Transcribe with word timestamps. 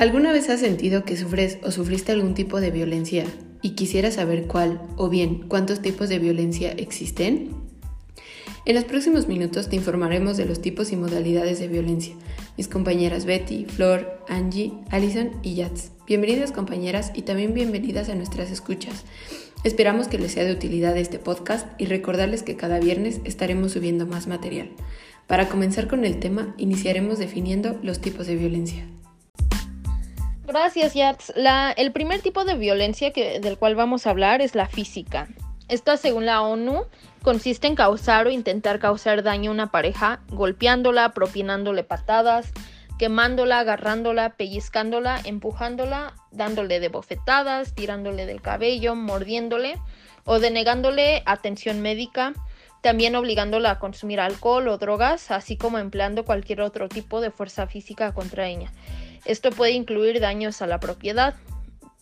¿Alguna 0.00 0.32
vez 0.32 0.48
has 0.48 0.60
sentido 0.60 1.04
que 1.04 1.14
sufres 1.14 1.58
o 1.62 1.70
sufriste 1.70 2.10
algún 2.10 2.32
tipo 2.32 2.58
de 2.58 2.70
violencia 2.70 3.26
y 3.60 3.72
quisieras 3.72 4.14
saber 4.14 4.46
cuál 4.46 4.80
o 4.96 5.10
bien 5.10 5.46
cuántos 5.46 5.82
tipos 5.82 6.08
de 6.08 6.18
violencia 6.18 6.72
existen? 6.72 7.50
En 8.64 8.76
los 8.76 8.84
próximos 8.84 9.28
minutos 9.28 9.68
te 9.68 9.76
informaremos 9.76 10.38
de 10.38 10.46
los 10.46 10.62
tipos 10.62 10.90
y 10.90 10.96
modalidades 10.96 11.58
de 11.58 11.68
violencia. 11.68 12.14
Mis 12.56 12.66
compañeras 12.66 13.26
Betty, 13.26 13.66
Flor, 13.66 14.24
Angie, 14.26 14.72
Allison 14.88 15.32
y 15.42 15.56
Yats. 15.56 15.92
Bienvenidas 16.06 16.50
compañeras 16.50 17.12
y 17.14 17.20
también 17.20 17.52
bienvenidas 17.52 18.08
a 18.08 18.14
nuestras 18.14 18.50
escuchas. 18.50 19.04
Esperamos 19.64 20.08
que 20.08 20.16
les 20.16 20.32
sea 20.32 20.44
de 20.44 20.52
utilidad 20.52 20.96
este 20.96 21.18
podcast 21.18 21.78
y 21.78 21.84
recordarles 21.84 22.42
que 22.42 22.56
cada 22.56 22.80
viernes 22.80 23.20
estaremos 23.24 23.72
subiendo 23.72 24.06
más 24.06 24.28
material. 24.28 24.70
Para 25.26 25.50
comenzar 25.50 25.88
con 25.88 26.06
el 26.06 26.20
tema, 26.20 26.54
iniciaremos 26.56 27.18
definiendo 27.18 27.78
los 27.82 28.00
tipos 28.00 28.26
de 28.26 28.36
violencia. 28.36 28.86
Gracias, 30.50 30.94
Yats. 30.94 31.32
el 31.76 31.92
primer 31.92 32.22
tipo 32.22 32.44
de 32.44 32.56
violencia 32.56 33.12
del 33.12 33.56
cual 33.56 33.76
vamos 33.76 34.04
a 34.04 34.10
hablar 34.10 34.40
es 34.40 34.56
la 34.56 34.66
física. 34.66 35.28
Esta, 35.68 35.96
según 35.96 36.26
la 36.26 36.42
ONU, 36.42 36.86
consiste 37.22 37.68
en 37.68 37.76
causar 37.76 38.26
o 38.26 38.30
intentar 38.30 38.80
causar 38.80 39.22
daño 39.22 39.52
a 39.52 39.54
una 39.54 39.70
pareja 39.70 40.22
golpeándola, 40.28 41.12
propinándole 41.12 41.84
patadas, 41.84 42.52
quemándola, 42.98 43.60
agarrándola, 43.60 44.30
pellizcándola, 44.30 45.20
empujándola, 45.22 46.14
dándole 46.32 46.80
de 46.80 46.88
bofetadas, 46.88 47.72
tirándole 47.76 48.26
del 48.26 48.42
cabello, 48.42 48.96
mordiéndole 48.96 49.78
o 50.24 50.40
denegándole 50.40 51.22
atención 51.26 51.80
médica, 51.80 52.32
también 52.80 53.14
obligándola 53.14 53.70
a 53.70 53.78
consumir 53.78 54.18
alcohol 54.18 54.66
o 54.66 54.78
drogas, 54.78 55.30
así 55.30 55.56
como 55.56 55.78
empleando 55.78 56.24
cualquier 56.24 56.60
otro 56.60 56.88
tipo 56.88 57.20
de 57.20 57.30
fuerza 57.30 57.68
física 57.68 58.12
contra 58.14 58.48
ella. 58.48 58.72
Esto 59.24 59.50
puede 59.50 59.72
incluir 59.72 60.20
daños 60.20 60.62
a 60.62 60.66
la 60.66 60.80
propiedad. 60.80 61.34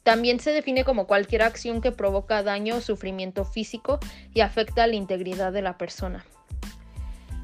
También 0.03 0.41
se 0.41 0.53
define 0.53 0.85
como 0.85 1.07
cualquier 1.07 1.43
acción 1.43 1.81
que 1.81 1.93
provoca 1.93 2.43
daño 2.43 2.77
o 2.77 2.81
sufrimiento 2.81 3.45
físico 3.45 3.99
y 4.33 4.41
afecta 4.41 4.85
a 4.85 4.87
la 4.87 4.95
integridad 4.95 5.53
de 5.53 5.63
la 5.63 5.77
persona. 5.77 6.25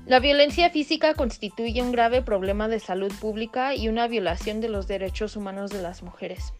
La 0.06 0.20
violencia 0.20 0.68
física 0.68 1.14
constituye 1.14 1.80
un 1.80 1.90
grave 1.90 2.20
problema 2.20 2.68
de 2.68 2.78
salud 2.78 3.12
pública 3.20 3.74
y 3.74 3.88
una 3.88 4.06
violación 4.06 4.60
de 4.60 4.68
los 4.68 4.86
derechos 4.86 5.34
humanos 5.34 5.70
de 5.70 5.80
las 5.80 6.02
mujeres. 6.02 6.52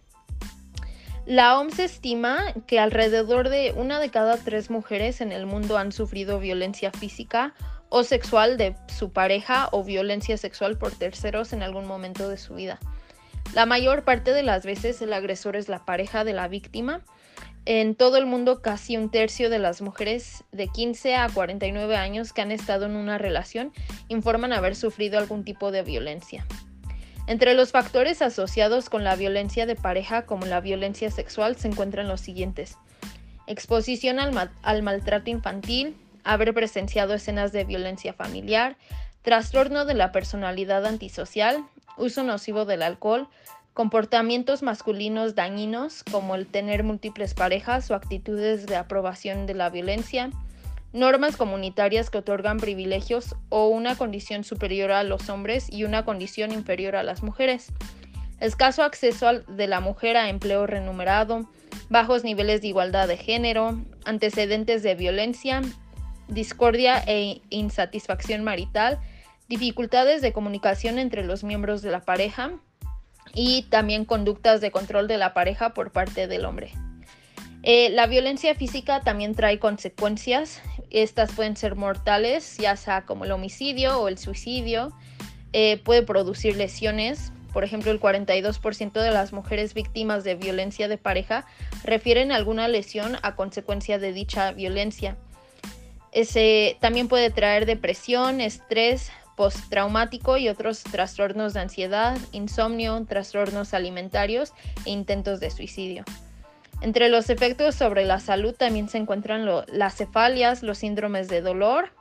La 1.27 1.59
OMS 1.59 1.79
estima 1.79 2.53
que 2.67 2.79
alrededor 2.79 3.49
de 3.49 3.73
una 3.77 3.99
de 3.99 4.11
cada 4.11 4.37
tres 4.37 4.71
mujeres 4.71 5.21
en 5.21 5.33
el 5.33 5.47
mundo 5.47 5.79
han 5.79 5.93
sufrido 5.93 6.39
violencia 6.39 6.91
física 6.91 7.55
o 7.89 8.03
sexual 8.03 8.57
de 8.57 8.77
su 8.89 9.13
pareja 9.13 9.69
o 9.73 9.85
violencia 9.85 10.37
sexual 10.37 10.77
por 10.77 10.93
terceros 10.93 11.53
en 11.53 11.63
algún 11.63 11.87
momento 11.87 12.29
de 12.29 12.37
su 12.37 12.55
vida. 12.55 12.79
La 13.55 13.67
mayor 13.67 14.03
parte 14.03 14.33
de 14.33 14.43
las 14.43 14.67
veces 14.67 15.01
el 15.01 15.13
agresor 15.13 15.55
es 15.55 15.69
la 15.69 15.85
pareja 15.85 16.25
de 16.25 16.33
la 16.33 16.49
víctima. 16.49 17.03
En 17.67 17.95
todo 17.95 18.17
el 18.17 18.27
mundo 18.27 18.61
casi 18.61 18.97
un 18.97 19.11
tercio 19.11 19.49
de 19.49 19.61
las 19.61 19.81
mujeres 19.81 20.43
de 20.51 20.67
15 20.67 21.15
a 21.15 21.29
49 21.29 21.95
años 21.95 22.33
que 22.33 22.43
han 22.43 22.51
estado 22.51 22.87
en 22.87 22.97
una 22.97 23.17
relación 23.17 23.73
informan 24.09 24.53
haber 24.53 24.75
sufrido 24.75 25.19
algún 25.19 25.45
tipo 25.45 25.71
de 25.71 25.83
violencia. 25.85 26.45
Entre 27.29 27.55
los 27.55 27.71
factores 27.71 28.23
asociados 28.23 28.91
con 28.91 29.05
la 29.05 29.15
violencia 29.15 29.67
de 29.67 29.77
pareja 29.77 30.27
como 30.27 30.47
la 30.47 30.61
violencia 30.61 31.13
sexual 31.13 31.55
se 31.57 31.69
encuentran 31.69 32.09
los 32.09 32.21
siguientes. 32.21 32.77
Exposición 33.47 34.19
al, 34.19 34.51
al 34.63 34.83
maltrato 34.83 35.31
infantil, 35.31 35.97
haber 36.25 36.53
presenciado 36.55 37.15
escenas 37.15 37.53
de 37.53 37.63
violencia 37.63 38.15
familiar, 38.15 38.77
trastorno 39.25 39.87
de 39.87 39.95
la 39.95 40.13
personalidad 40.13 40.85
antisocial, 40.85 41.65
uso 41.97 42.23
nocivo 42.23 42.67
del 42.67 42.83
alcohol, 42.83 43.27
comportamientos 43.73 44.63
masculinos 44.63 45.35
dañinos 45.35 46.05
como 46.05 46.35
el 46.35 46.47
tener 46.47 46.85
múltiples 46.85 47.33
parejas 47.33 47.91
o 47.91 47.95
actitudes 47.95 48.67
de 48.67 48.77
aprobación 48.77 49.47
de 49.47 49.55
la 49.55 49.71
violencia, 49.71 50.31
normas 50.93 51.39
comunitarias 51.39 52.11
que 52.11 52.19
otorgan 52.19 52.59
privilegios 52.59 53.35
o 53.49 53.69
una 53.69 53.97
condición 53.97 54.45
superior 54.45 54.93
a 54.93 55.03
los 55.05 55.31
hombres 55.31 55.73
y 55.73 55.85
una 55.85 56.05
condición 56.05 56.53
inferior 56.53 56.95
a 56.95 57.03
las 57.03 57.23
mujeres, 57.23 57.73
escaso 58.41 58.83
acceso 58.83 59.41
de 59.41 59.67
la 59.67 59.81
mujer 59.81 60.19
a 60.19 60.29
empleo 60.29 60.67
remunerado, 60.67 61.49
bajos 61.89 62.25
niveles 62.25 62.61
de 62.61 62.69
igualdad 62.69 63.09
de 63.09 63.17
género, 63.17 63.81
antecedentes 64.05 64.83
de 64.83 64.95
violencia, 64.95 65.63
discordia 66.29 67.03
e 67.07 67.41
insatisfacción 67.49 68.45
marital, 68.45 69.01
dificultades 69.49 70.23
de 70.23 70.33
comunicación 70.33 70.99
entre 70.99 71.25
los 71.25 71.45
miembros 71.45 71.83
de 71.83 71.91
la 71.91 72.01
pareja 72.01 72.53
y 73.35 73.63
también 73.65 74.05
conductas 74.05 74.61
de 74.61 74.71
control 74.71 75.09
de 75.09 75.19
la 75.19 75.35
pareja 75.35 75.75
por 75.75 75.93
parte 75.93 76.27
del 76.27 76.45
hombre. 76.45 76.73
Eh, 77.63 77.89
la 77.91 78.07
violencia 78.07 78.55
física 78.55 79.01
también 79.01 79.35
trae 79.35 79.59
consecuencias. 79.59 80.61
Estas 80.91 81.33
pueden 81.33 81.57
ser 81.57 81.77
mortales, 81.77 82.59
ya 82.59 82.77
sea 82.77 83.07
como 83.07 83.25
el 83.25 83.33
homicidio 83.33 83.99
o 84.01 84.09
el 84.09 84.19
suicidio. 84.19 84.93
Eh, 85.53 85.81
puede 85.83 86.03
producir 86.03 86.57
lesiones. 86.57 87.33
Por 87.55 87.65
ejemplo, 87.65 87.91
el 87.91 88.01
42% 88.01 89.01
de 89.01 89.11
las 89.11 89.33
mujeres 89.33 89.73
víctimas 89.73 90.25
de 90.25 90.35
violencia 90.35 90.89
de 90.89 90.99
pareja 90.99 91.47
refieren 91.85 92.33
alguna 92.33 92.69
lesión 92.69 93.17
a 93.23 93.35
consecuencia 93.35 93.99
de 93.99 94.13
dicha 94.13 94.53
violencia. 94.53 95.17
También 96.81 97.09
puede 97.09 97.31
traer 97.31 97.65
depresión, 97.65 98.41
estrés, 98.41 99.11
postraumático 99.37 100.37
y 100.37 100.49
otros 100.49 100.83
trastornos 100.83 101.55
de 101.55 101.61
ansiedad, 101.61 102.17
insomnio, 102.33 103.05
trastornos 103.09 103.75
alimentarios 103.75 104.53
e 104.85 104.91
intentos 104.91 105.41
de 105.41 105.51
suicidio. 105.51 106.05
Entre 106.81 107.09
los 107.09 107.31
efectos 107.31 107.75
sobre 107.75 108.05
la 108.05 108.21
salud 108.21 108.55
también 108.55 108.89
se 108.89 108.99
encuentran 108.99 109.49
las 109.69 109.97
cefalias, 109.97 110.63
los 110.63 110.79
síndromes 110.79 111.29
de 111.29 111.41
dolor, 111.41 111.93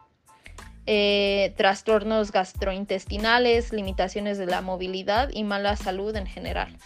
eh, 0.86 1.54
trastornos 1.56 2.32
gastrointestinales, 2.34 3.72
limitaciones 3.72 4.38
de 4.38 4.46
la 4.46 4.62
movilidad 4.62 5.30
y 5.32 5.44
mala 5.44 5.78
salud 5.78 6.14
en 6.16 6.28
general. 6.28 6.78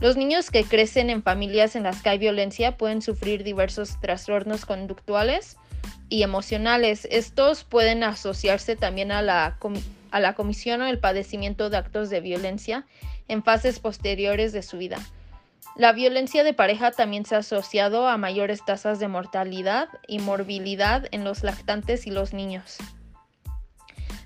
Los 0.00 0.16
niños 0.16 0.50
que 0.50 0.64
crecen 0.64 1.10
en 1.10 1.22
familias 1.22 1.76
en 1.76 1.82
las 1.82 2.02
que 2.02 2.08
hay 2.08 2.18
violencia 2.18 2.76
pueden 2.76 3.02
sufrir 3.02 3.44
diversos 3.44 4.00
trastornos 4.00 4.64
conductuales, 4.64 5.56
y 6.08 6.22
emocionales. 6.22 7.06
Estos 7.10 7.64
pueden 7.64 8.02
asociarse 8.02 8.76
también 8.76 9.12
a 9.12 9.22
la, 9.22 9.58
a 10.10 10.20
la 10.20 10.34
comisión 10.34 10.82
o 10.82 10.86
el 10.86 10.98
padecimiento 10.98 11.70
de 11.70 11.76
actos 11.76 12.10
de 12.10 12.20
violencia 12.20 12.86
en 13.28 13.42
fases 13.42 13.78
posteriores 13.78 14.52
de 14.52 14.62
su 14.62 14.78
vida. 14.78 14.98
La 15.76 15.92
violencia 15.92 16.44
de 16.44 16.54
pareja 16.54 16.92
también 16.92 17.24
se 17.24 17.34
ha 17.34 17.38
asociado 17.38 18.06
a 18.06 18.16
mayores 18.16 18.64
tasas 18.64 19.00
de 19.00 19.08
mortalidad 19.08 19.88
y 20.06 20.20
morbilidad 20.20 21.08
en 21.10 21.24
los 21.24 21.42
lactantes 21.42 22.06
y 22.06 22.10
los 22.10 22.32
niños. 22.32 22.78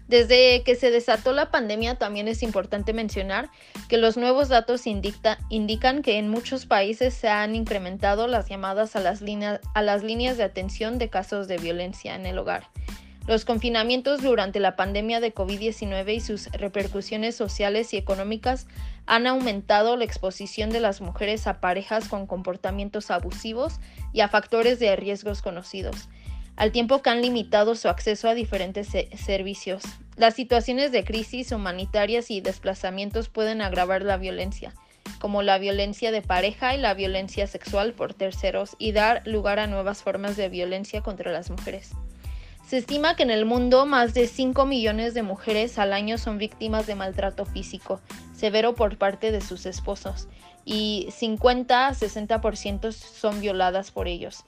Desde 0.09 0.63
que 0.63 0.75
se 0.75 0.91
desató 0.91 1.35
la 1.35 1.51
pandemia 1.51 1.97
también 1.97 2.29
es 2.29 2.43
importante 2.43 2.95
mencionar 2.95 3.51
que 3.91 3.99
los 3.99 4.17
nuevos 4.17 4.49
datos 4.49 4.87
indican 4.87 6.03
que 6.03 6.17
en 6.17 6.31
muchos 6.31 6.65
países 6.65 7.13
se 7.13 7.29
han 7.29 7.55
incrementado 7.55 8.27
las 8.27 8.49
llamadas 8.49 8.97
a 8.97 9.01
las, 9.01 9.23
a 9.75 9.83
las 9.83 10.03
líneas 10.03 10.39
de 10.39 10.45
atención 10.45 10.99
de 10.99 11.11
casos 11.11 11.47
de 11.47 11.59
violencia 11.59 12.15
en 12.15 12.25
el 12.25 12.39
hogar. 12.39 12.65
Los 13.27 13.45
confinamientos 13.45 14.23
durante 14.23 14.59
la 14.59 14.75
pandemia 14.75 15.21
de 15.21 15.35
COVID-19 15.35 16.15
y 16.15 16.21
sus 16.21 16.47
repercusiones 16.53 17.37
sociales 17.37 17.93
y 17.93 17.99
económicas 17.99 18.67
han 19.05 19.27
aumentado 19.27 19.99
la 19.99 20.05
exposición 20.05 20.71
de 20.71 20.81
las 20.81 21.03
mujeres 21.03 21.47
a 21.47 21.61
parejas 21.61 22.09
con 22.09 22.27
comportamientos 22.27 23.11
abusivos 23.11 23.81
y 24.15 24.23
a 24.23 24.29
factores 24.29 24.79
de 24.79 24.97
riesgos 24.97 25.43
conocidos 25.43 26.09
al 26.59 26.73
tiempo 26.73 27.01
que 27.03 27.11
han 27.11 27.23
limitado 27.23 27.77
su 27.77 27.89
acceso 27.89 28.29
a 28.29 28.35
diferentes 28.35 28.89
servicios. 29.17 29.83
Las 30.17 30.35
situaciones 30.35 30.91
de 30.91 31.05
crisis 31.05 31.53
humanitarias 31.53 32.33
y 32.33 32.41
desplazamientos 32.41 33.29
pueden 33.29 33.63
agravar 33.63 34.03
la 34.03 34.17
violencia, 34.17 34.75
como 35.21 35.43
la 35.43 35.59
violencia 35.59 36.11
de 36.11 36.21
pareja 36.21 36.75
y 36.75 36.79
la 36.79 36.95
violencia 36.95 37.47
sexual 37.47 37.93
por 37.93 38.13
terceros, 38.13 38.75
y 38.77 38.91
dar 38.91 39.25
lugar 39.25 39.61
a 39.61 39.69
nuevas 39.69 40.03
formas 40.03 40.37
de 40.37 40.49
violencia 40.49 41.01
contra 41.01 41.31
las 41.31 41.49
mujeres. 41.49 41.93
Se 42.67 42.77
estima 42.77 43.15
que 43.15 43.23
en 43.23 43.31
el 43.31 43.45
mundo 43.45 43.87
más 43.87 44.13
de 44.13 44.27
5 44.27 44.67
millones 44.67 45.15
de 45.15 45.23
mujeres 45.23 45.79
al 45.79 45.93
año 45.93 46.19
son 46.19 46.39
víctimas 46.39 46.89
de 46.89 46.97
maltrato 46.97 47.47
físico 47.47 48.01
severo 48.37 48.75
por 48.75 48.99
parte 48.99 49.31
de 49.31 49.41
sus 49.41 49.65
esposos 49.65 50.27
y 50.65 51.09
50-60% 51.11 52.93
son 52.93 53.41
violadas 53.41 53.93
por 53.93 54.09
ellos. 54.09 54.45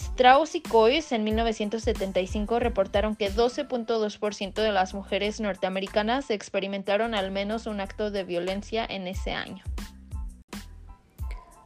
Strauss 0.00 0.54
y 0.54 0.60
Coyce 0.60 1.14
en 1.14 1.24
1975 1.24 2.58
reportaron 2.58 3.16
que 3.16 3.30
12.2% 3.30 4.54
de 4.54 4.72
las 4.72 4.94
mujeres 4.94 5.40
norteamericanas 5.40 6.30
experimentaron 6.30 7.14
al 7.14 7.30
menos 7.30 7.66
un 7.66 7.80
acto 7.80 8.10
de 8.10 8.24
violencia 8.24 8.86
en 8.88 9.06
ese 9.06 9.32
año. 9.32 9.62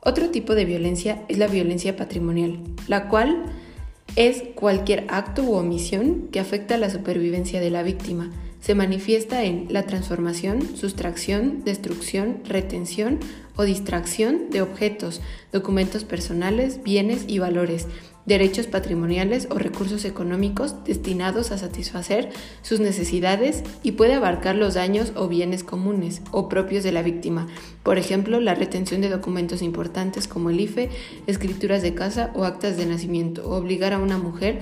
Otro 0.01 0.31
tipo 0.31 0.55
de 0.55 0.65
violencia 0.65 1.23
es 1.29 1.39
la 1.39 1.47
violencia 1.47 1.97
patrimonial, 1.97 2.59
la 2.89 3.09
cual 3.09 3.45
es 4.17 4.43
cualquier 4.55 5.07
acto 5.09 5.43
u 5.43 5.55
omisión 5.55 6.29
que 6.31 6.41
afecta 6.41 6.75
a 6.75 6.79
la 6.79 6.91
supervivencia 6.91 7.61
de 7.61 7.71
la 7.71 7.83
víctima, 7.83 8.31
Se 8.61 8.75
manifiesta 8.75 9.45
en 9.45 9.67
la 9.69 9.83
transformación, 9.83 10.75
sustracción, 10.75 11.65
destrucción, 11.65 12.41
retención 12.47 13.21
o 13.57 13.65
distracción 13.65 14.49
de 14.49 14.63
objetos, 14.63 15.21
documentos 15.53 16.05
personales, 16.05 16.83
bienes 16.83 17.27
y 17.29 17.41
valores, 17.41 17.89
derechos 18.27 18.67
patrimoniales 18.67 19.49
o 19.51 19.59
recursos 19.59 20.05
económicos 20.05 20.85
destinados 20.85 21.51
a 21.51 21.59
satisfacer 21.59 22.31
sus 22.63 22.81
necesidades 22.81 23.63
y 23.83 23.93
puede 23.93 24.15
abarcar 24.15 24.57
los 24.57 24.75
daños 24.75 25.13
o 25.15 25.29
bienes 25.29 25.65
comunes 25.65 26.23
o 26.31 26.49
propios 26.49 26.85
de 26.85 26.93
la 26.93 27.03
víctima, 27.03 27.47
por 27.83 27.99
ejemplo, 27.99 28.41
la 28.41 28.55
retención 28.55 29.01
de 29.01 29.11
documentos 29.11 29.63
importantes 29.63 30.29
como 30.29 30.51
el 30.51 30.61
IFE, 30.61 30.91
escrituras 31.27 31.83
de 31.83 31.95
casa 31.95 32.31
o 32.35 32.45
actas 32.45 32.77
de 32.77 32.87
nacimiento, 32.87 33.49
o 33.49 33.57
obligar 33.57 33.93
a 33.93 33.99
una 33.99 34.19
mujer 34.19 34.61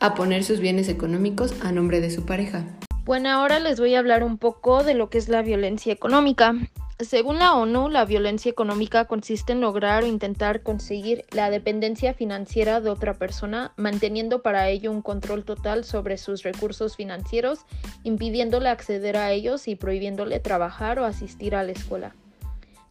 a 0.00 0.14
poner 0.14 0.44
sus 0.44 0.60
bienes 0.60 0.88
económicos 0.88 1.54
a 1.62 1.72
nombre 1.72 2.00
de 2.00 2.10
su 2.10 2.24
pareja. 2.24 2.64
Bueno, 3.04 3.30
ahora 3.30 3.60
les 3.60 3.78
voy 3.78 3.94
a 3.94 4.00
hablar 4.00 4.24
un 4.24 4.36
poco 4.36 4.82
de 4.82 4.94
lo 4.94 5.10
que 5.10 5.18
es 5.18 5.28
la 5.28 5.42
violencia 5.42 5.92
económica. 5.92 6.54
Según 6.98 7.38
la 7.38 7.54
ONU, 7.54 7.90
la 7.90 8.06
violencia 8.06 8.50
económica 8.50 9.04
consiste 9.04 9.52
en 9.52 9.60
lograr 9.60 10.04
o 10.04 10.06
intentar 10.06 10.62
conseguir 10.62 11.26
la 11.30 11.50
dependencia 11.50 12.14
financiera 12.14 12.80
de 12.80 12.88
otra 12.88 13.12
persona, 13.12 13.74
manteniendo 13.76 14.40
para 14.40 14.70
ello 14.70 14.90
un 14.90 15.02
control 15.02 15.44
total 15.44 15.84
sobre 15.84 16.16
sus 16.16 16.42
recursos 16.42 16.96
financieros, 16.96 17.66
impidiéndole 18.02 18.70
acceder 18.70 19.18
a 19.18 19.30
ellos 19.30 19.68
y 19.68 19.76
prohibiéndole 19.76 20.40
trabajar 20.40 20.98
o 20.98 21.04
asistir 21.04 21.54
a 21.54 21.64
la 21.64 21.72
escuela. 21.72 22.14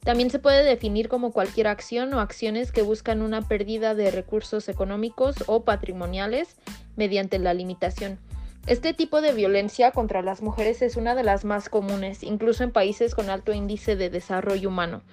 También 0.02 0.30
se 0.30 0.38
puede 0.38 0.64
definir 0.64 1.10
como 1.10 1.32
cualquier 1.32 1.66
acción 1.66 2.14
o 2.14 2.20
acciones 2.20 2.72
que 2.72 2.84
buscan 2.84 3.24
una 3.24 3.42
pérdida 3.42 3.96
de 3.96 4.12
recursos 4.12 4.70
económicos 4.70 5.38
o 5.48 5.64
patrimoniales 5.64 6.58
mediante 6.96 7.40
la 7.40 7.56
limitación 7.56 8.20
este 8.68 8.96
tipo 8.96 9.22
de 9.22 9.32
violencia 9.32 9.92
contra 9.92 10.24
las 10.24 10.42
mujeres 10.42 10.82
es 10.82 10.96
una 10.96 11.14
de 11.14 11.24
las 11.24 11.46
más 11.46 11.70
comunes, 11.70 12.24
incluso 12.24 12.64
en 12.64 12.72
países 12.72 13.14
con 13.14 13.30
alto 13.30 13.54
índice 13.54 13.96
de 13.96 14.10
desarrollo 14.10 14.70
humano. 14.70 15.04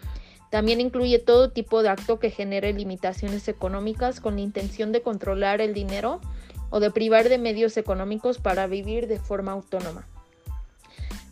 También 0.51 0.81
incluye 0.81 1.19
todo 1.19 1.51
tipo 1.51 1.83
de 1.83 1.91
acto 1.91 2.19
que 2.19 2.31
genere 2.31 2.73
limitaciones 2.73 3.49
económicas 3.49 4.21
con 4.21 4.37
la 4.37 4.41
intención 4.41 4.91
de 4.91 5.03
controlar 5.03 5.61
el 5.61 5.75
dinero 5.75 6.21
o 6.71 6.81
de 6.81 6.91
privar 6.91 7.29
de 7.29 7.37
medios 7.37 7.77
económicos 7.77 8.39
para 8.39 8.67
vivir 8.67 9.07
de 9.07 9.19
forma 9.19 9.53
autónoma. 9.53 10.09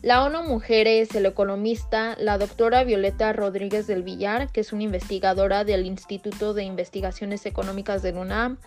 La 0.01 0.23
ONU 0.23 0.41
Mujeres, 0.41 1.13
el 1.13 1.27
economista, 1.27 2.15
la 2.19 2.39
doctora 2.39 2.83
Violeta 2.83 3.33
Rodríguez 3.33 3.85
del 3.85 4.01
Villar, 4.01 4.51
que 4.51 4.61
es 4.61 4.73
una 4.73 4.81
investigadora 4.81 5.63
del 5.63 5.85
Instituto 5.85 6.55
de 6.55 6.63
Investigaciones 6.63 7.45
Económicas 7.45 8.01
del 8.01 8.17
UNAM, 8.17 8.57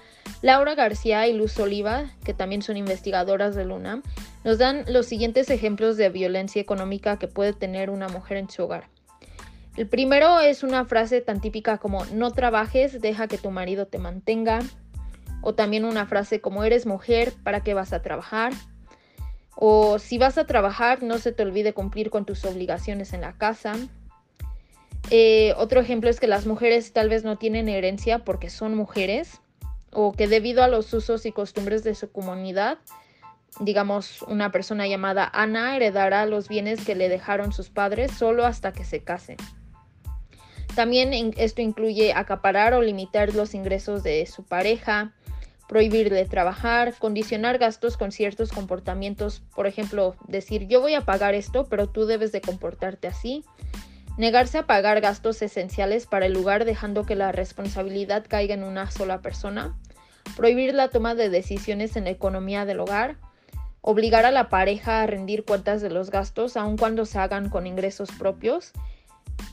Laura 0.43 0.77
García 0.77 1.27
y 1.27 1.33
Luz 1.33 1.59
Oliva, 1.59 2.13
que 2.25 2.35
también 2.35 2.63
son 2.63 2.77
investigadoras 2.77 3.57
del 3.57 3.73
UNAM, 3.73 4.05
nos 4.45 4.59
dan 4.59 4.85
los 4.87 5.07
siguientes 5.07 5.51
ejemplos 5.51 5.97
de 5.97 6.09
violencia 6.09 6.63
económica 6.63 7.19
que 7.19 7.27
puede 7.27 7.53
tener 7.53 7.91
una 7.91 8.09
mujer 8.09 8.37
en 8.37 8.49
su 8.49 8.63
hogar. 8.63 8.89
El 9.77 9.89
primero 9.89 10.39
es 10.39 10.63
una 10.63 10.85
frase 10.85 11.21
tan 11.21 11.41
típica 11.41 11.79
como 11.79 12.05
no 12.13 12.31
trabajes, 12.31 13.01
deja 13.01 13.27
que 13.27 13.39
tu 13.39 13.51
marido 13.51 13.87
te 13.87 13.99
mantenga. 13.99 14.61
O 15.41 15.55
también 15.55 15.85
una 15.85 16.07
frase 16.07 16.41
como 16.41 16.63
eres 16.63 16.87
mujer, 16.87 17.33
¿para 17.43 17.61
qué 17.65 17.75
vas 17.75 17.93
a 17.93 18.03
trabajar? 18.03 18.53
O 19.57 19.99
si 19.99 20.19
vas 20.19 20.39
a 20.39 20.47
trabajar, 20.47 21.03
no 21.03 21.19
se 21.19 21.33
te 21.33 21.43
olvide 21.43 21.73
cumplir 21.73 22.11
con 22.11 22.25
tus 22.25 22.45
obligaciones 22.45 23.13
en 23.13 23.21
la 23.21 23.33
casa. 23.39 23.75
Eh, 25.11 25.55
otro 25.57 25.81
ejemplo 25.81 26.11
es 26.11 26.19
que 26.19 26.27
las 26.27 26.47
mujeres 26.47 26.93
tal 26.93 27.09
vez 27.09 27.25
no 27.25 27.37
tienen 27.37 27.69
herencia 27.69 28.21
porque 28.25 28.51
son 28.51 28.75
mujeres 28.75 29.41
o 29.93 30.13
que 30.13 30.27
debido 30.27 30.63
a 30.63 30.69
los 30.69 30.93
usos 30.93 31.25
y 31.27 31.33
costumbres 31.33 31.85
de 31.85 31.95
su 31.95 32.11
comunidad, 32.11 32.79
digamos, 33.61 34.23
una 34.23 34.51
persona 34.51 34.87
llamada 34.87 35.31
Ana 35.33 35.77
heredará 35.77 36.27
los 36.27 36.49
bienes 36.49 36.85
que 36.85 36.95
le 36.95 37.09
dejaron 37.09 37.53
sus 37.53 37.71
padres 37.71 38.13
solo 38.13 38.45
hasta 38.45 38.73
que 38.73 38.85
se 38.85 39.03
case. 39.03 39.37
También 40.75 41.33
esto 41.37 41.63
incluye 41.63 42.13
acaparar 42.13 42.75
o 42.75 42.83
limitar 42.83 43.33
los 43.35 43.55
ingresos 43.55 44.03
de 44.03 44.27
su 44.27 44.43
pareja, 44.43 45.13
prohibirle 45.69 46.25
trabajar, 46.27 46.95
condicionar 46.99 47.59
gastos 47.59 47.97
con 47.97 48.13
ciertos 48.13 48.53
comportamientos, 48.53 49.43
por 49.55 49.67
ejemplo, 49.67 50.17
decir 50.29 50.67
yo 50.69 50.81
voy 50.81 50.95
a 50.95 51.03
pagar 51.03 51.35
esto, 51.35 51.67
pero 51.69 51.89
tú 51.89 52.07
debes 52.07 52.33
de 52.33 52.41
comportarte 52.41 53.09
así, 53.09 53.45
negarse 54.17 54.59
a 54.59 54.67
pagar 54.67 55.01
gastos 55.01 55.41
esenciales 55.43 56.07
para 56.07 56.27
el 56.27 56.33
lugar 56.33 56.65
dejando 56.65 57.05
que 57.05 57.17
la 57.17 57.33
responsabilidad 57.33 58.25
caiga 58.29 58.55
en 58.55 58.65
una 58.65 58.91
sola 58.91 59.23
persona, 59.23 59.77
prohibir 60.37 60.75
la 60.75 60.89
toma 60.89 61.15
de 61.15 61.31
decisiones 61.31 61.97
en 61.97 62.05
la 62.05 62.11
economía 62.11 62.65
del 62.65 62.81
hogar, 62.81 63.17
obligar 63.81 64.25
a 64.25 64.31
la 64.31 64.49
pareja 64.49 65.03
a 65.03 65.07
rendir 65.07 65.45
cuentas 65.45 65.83
de 65.83 65.91
los 65.91 66.11
gastos 66.11 66.57
aun 66.57 66.77
cuando 66.77 67.05
se 67.05 67.19
hagan 67.19 67.51
con 67.51 67.67
ingresos 67.67 68.11
propios, 68.13 68.73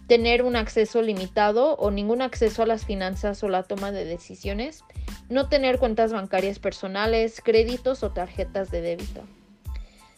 tener 0.08 0.44
un 0.44 0.56
acceso 0.56 1.02
limitado 1.02 1.75
o 1.75 1.92
ningún 1.92 2.22
acceso 2.22 2.63
a 2.63 2.66
las 2.66 2.86
finanzas 2.86 3.44
o 3.44 3.50
la 3.50 3.63
toma 3.63 3.92
de 3.92 4.06
decisiones, 4.06 4.84
no 5.31 5.48
tener 5.48 5.80
cuentas 5.80 6.13
bancarias 6.13 6.60
personales, 6.60 7.42
créditos 7.42 8.04
o 8.04 8.12
tarjetas 8.12 8.69
de 8.69 8.81
débito. 8.81 9.22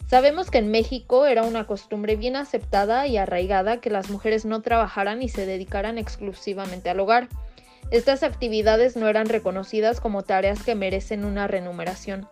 Sabemos 0.08 0.50
que 0.50 0.58
en 0.58 0.70
México 0.70 1.24
era 1.24 1.44
una 1.44 1.66
costumbre 1.66 2.16
bien 2.16 2.36
aceptada 2.36 3.06
y 3.06 3.16
arraigada 3.16 3.80
que 3.80 3.90
las 3.90 4.10
mujeres 4.10 4.44
no 4.44 4.60
trabajaran 4.60 5.22
y 5.22 5.28
se 5.28 5.46
dedicaran 5.46 5.98
exclusivamente 5.98 6.90
al 6.90 7.00
hogar. 7.00 7.28
Estas 7.90 8.22
actividades 8.22 8.96
no 8.96 9.08
eran 9.08 9.28
reconocidas 9.28 10.00
como 10.00 10.22
tareas 10.22 10.62
que 10.62 10.74
merecen 10.74 11.24
una 11.24 11.46
remuneración. 11.46 12.28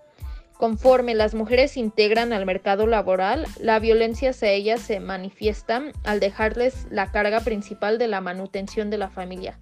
Conforme 0.58 1.14
las 1.14 1.35
mujeres 1.35 1.76
integran 1.76 2.32
al 2.32 2.46
mercado 2.46 2.87
laboral, 2.87 3.46
la 3.58 3.78
violencia 3.78 4.31
hacia 4.31 4.50
ellas 4.50 4.81
se 4.81 5.00
manifiesta 5.00 5.82
al 6.05 6.20
dejarles 6.20 6.87
la 6.90 7.11
carga 7.11 7.40
principal 7.40 7.99
de 7.99 8.06
la 8.06 8.20
manutención 8.20 8.90
de 8.90 8.99
la 8.99 9.11
familia, 9.11 9.58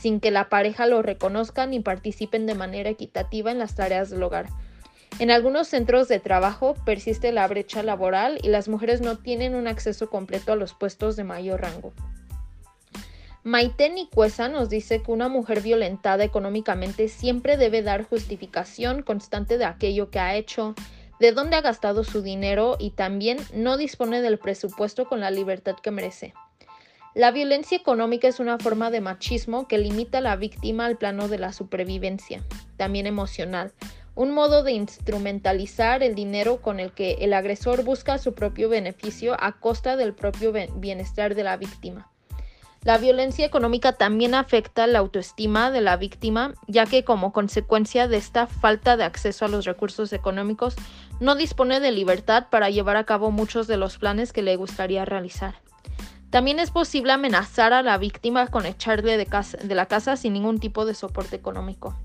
sin 0.00 0.20
que 0.20 0.30
la 0.30 0.48
pareja 0.48 0.86
lo 0.86 1.02
reconozca 1.02 1.66
ni 1.66 1.80
participen 1.80 2.46
de 2.46 2.54
manera 2.54 2.90
equitativa 2.90 3.50
en 3.50 3.58
las 3.58 3.74
tareas 3.74 4.10
del 4.10 4.22
hogar. 4.22 4.46
En 5.20 5.30
algunos 5.30 5.68
centros 5.68 6.08
de 6.08 6.18
trabajo 6.18 6.74
persiste 6.84 7.30
la 7.30 7.46
brecha 7.46 7.82
laboral 7.82 8.38
y 8.42 8.48
las 8.48 8.68
mujeres 8.68 9.00
no 9.00 9.18
tienen 9.18 9.54
un 9.54 9.68
acceso 9.68 10.10
completo 10.10 10.52
a 10.52 10.56
los 10.56 10.74
puestos 10.74 11.14
de 11.14 11.22
mayor 11.24 11.62
rango. 11.62 11.92
Maite 13.44 13.90
Nicuesa 13.90 14.48
nos 14.48 14.70
dice 14.70 15.02
que 15.02 15.12
una 15.12 15.28
mujer 15.28 15.60
violentada 15.60 16.24
económicamente 16.24 17.08
siempre 17.08 17.56
debe 17.56 17.82
dar 17.82 18.04
justificación 18.04 19.02
constante 19.02 19.58
de 19.58 19.66
aquello 19.66 20.10
que 20.10 20.18
ha 20.18 20.34
hecho, 20.34 20.74
de 21.20 21.32
dónde 21.32 21.56
ha 21.56 21.60
gastado 21.60 22.04
su 22.04 22.22
dinero 22.22 22.76
y 22.80 22.90
también 22.90 23.38
no 23.52 23.76
dispone 23.76 24.22
del 24.22 24.38
presupuesto 24.38 25.04
con 25.04 25.20
la 25.20 25.30
libertad 25.30 25.76
que 25.80 25.90
merece. 25.90 26.34
La 27.14 27.30
violencia 27.30 27.76
económica 27.76 28.26
es 28.26 28.40
una 28.40 28.58
forma 28.58 28.90
de 28.90 29.00
machismo 29.00 29.68
que 29.68 29.78
limita 29.78 30.18
a 30.18 30.20
la 30.20 30.34
víctima 30.34 30.86
al 30.86 30.96
plano 30.96 31.28
de 31.28 31.38
la 31.38 31.52
supervivencia, 31.52 32.42
también 32.76 33.06
emocional, 33.06 33.72
un 34.16 34.32
modo 34.32 34.64
de 34.64 34.72
instrumentalizar 34.72 36.02
el 36.02 36.16
dinero 36.16 36.60
con 36.60 36.80
el 36.80 36.90
que 36.90 37.12
el 37.20 37.32
agresor 37.32 37.84
busca 37.84 38.18
su 38.18 38.34
propio 38.34 38.68
beneficio 38.68 39.36
a 39.38 39.52
costa 39.52 39.96
del 39.96 40.12
propio 40.12 40.52
bienestar 40.74 41.36
de 41.36 41.44
la 41.44 41.56
víctima. 41.56 42.10
La 42.82 42.98
violencia 42.98 43.46
económica 43.46 43.92
también 43.92 44.34
afecta 44.34 44.88
la 44.88 44.98
autoestima 44.98 45.70
de 45.70 45.82
la 45.82 45.96
víctima, 45.96 46.54
ya 46.66 46.84
que 46.84 47.04
como 47.04 47.32
consecuencia 47.32 48.08
de 48.08 48.16
esta 48.16 48.48
falta 48.48 48.96
de 48.96 49.04
acceso 49.04 49.44
a 49.44 49.48
los 49.48 49.66
recursos 49.66 50.12
económicos, 50.12 50.74
no 51.20 51.36
dispone 51.36 51.78
de 51.78 51.92
libertad 51.92 52.48
para 52.50 52.70
llevar 52.70 52.96
a 52.96 53.04
cabo 53.04 53.30
muchos 53.30 53.68
de 53.68 53.76
los 53.76 53.98
planes 53.98 54.32
que 54.32 54.42
le 54.42 54.56
gustaría 54.56 55.04
realizar. 55.04 55.54
También 56.34 56.58
es 56.58 56.72
posible 56.72 57.12
amenazar 57.12 57.72
a 57.72 57.84
la 57.84 57.96
víctima 57.96 58.48
con 58.48 58.66
echarle 58.66 59.16
de, 59.16 59.28
de 59.62 59.74
la 59.76 59.86
casa 59.86 60.16
sin 60.16 60.32
ningún 60.32 60.58
tipo 60.58 60.84
de 60.84 60.92
soporte 60.92 61.36
económico. 61.36 61.96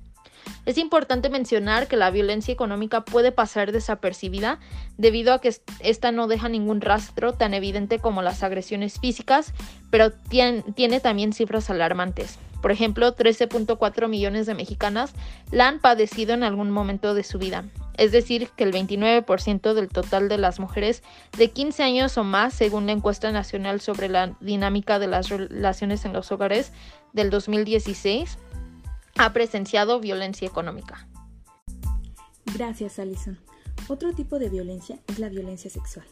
Es 0.67 0.77
importante 0.77 1.31
mencionar 1.31 1.87
que 1.87 1.97
la 1.97 2.11
violencia 2.11 2.53
económica 2.53 3.03
puede 3.03 3.31
pasar 3.31 3.71
desapercibida 3.71 4.59
debido 4.99 5.33
a 5.33 5.41
que 5.41 5.55
esta 5.79 6.11
no 6.11 6.27
deja 6.27 6.47
ningún 6.47 6.79
rastro 6.79 7.33
tan 7.33 7.55
evidente 7.55 7.97
como 7.97 8.21
las 8.21 8.43
agresiones 8.43 8.99
físicas, 8.99 9.51
pero 9.89 10.11
tiene, 10.11 10.99
también 10.99 11.33
cifras 11.33 11.71
alarmantes. 11.71 12.37
Por 12.61 12.71
ejemplo, 12.71 13.15
13.4 13.15 14.07
millones 14.09 14.45
de 14.45 14.53
mexicanas 14.53 15.11
la 15.49 15.67
han 15.67 15.79
padecido 15.79 16.35
en 16.35 16.43
algún 16.43 16.69
momento 16.69 17.15
de 17.15 17.23
su 17.23 17.39
vida. 17.39 17.65
Es 17.99 18.13
decir, 18.13 18.49
que 18.55 18.63
el 18.63 18.71
29% 18.71 19.73
del 19.73 19.89
total 19.89 20.29
de 20.29 20.37
las 20.37 20.61
mujeres 20.61 21.03
de 21.37 21.51
15 21.51 21.83
años 21.83 22.17
o 22.17 22.23
más, 22.23 22.53
según 22.53 22.85
la 22.85 22.93
encuesta 22.93 23.33
nacional 23.33 23.81
sobre 23.81 24.07
la 24.07 24.37
dinámica 24.39 24.99
de 24.99 25.07
las 25.07 25.27
relaciones 25.27 26.05
en 26.05 26.13
los 26.13 26.31
hogares 26.31 26.71
del 27.11 27.29
2016, 27.29 28.37
ha 29.17 29.33
presenciado 29.33 29.99
violencia 29.99 30.47
económica. 30.47 31.09
Gracias, 32.55 32.99
Alison. 32.99 33.37
Otro 33.89 34.13
tipo 34.13 34.39
de 34.39 34.47
violencia 34.47 34.97
es 35.07 35.19
la 35.19 35.27
violencia 35.27 35.69
sexual. 35.69 36.05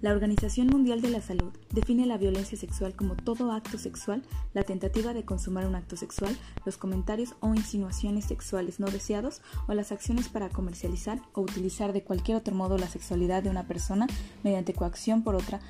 La 0.00 0.12
Organización 0.12 0.66
Mundial 0.66 1.00
de 1.00 1.08
la 1.08 1.22
Salud 1.22 1.52
define 1.70 2.04
la 2.04 2.18
violencia 2.18 2.58
sexual 2.58 2.94
como 2.94 3.16
todo 3.16 3.52
acto 3.52 3.78
sexual, 3.78 4.22
la 4.52 4.62
tentativa 4.62 5.14
de 5.14 5.24
consumar 5.24 5.66
un 5.66 5.74
acto 5.74 5.96
sexual, 5.96 6.36
los 6.66 6.76
comentarios 6.76 7.34
o 7.40 7.54
insinuaciones 7.54 8.26
sexuales 8.26 8.80
no 8.80 8.86
deseados 8.86 9.40
o 9.66 9.72
las 9.72 9.92
acciones 9.92 10.28
para 10.28 10.50
comercializar 10.50 11.22
o 11.32 11.40
utilizar 11.40 11.92
de 11.92 12.04
cualquier 12.04 12.36
otro 12.36 12.54
modo 12.54 12.76
la 12.76 12.88
sexualidad 12.88 13.42
de 13.42 13.50
una 13.50 13.66
persona 13.66 14.06
mediante 14.42 14.74
coacción 14.74 15.22
por 15.22 15.36
otra, 15.36 15.60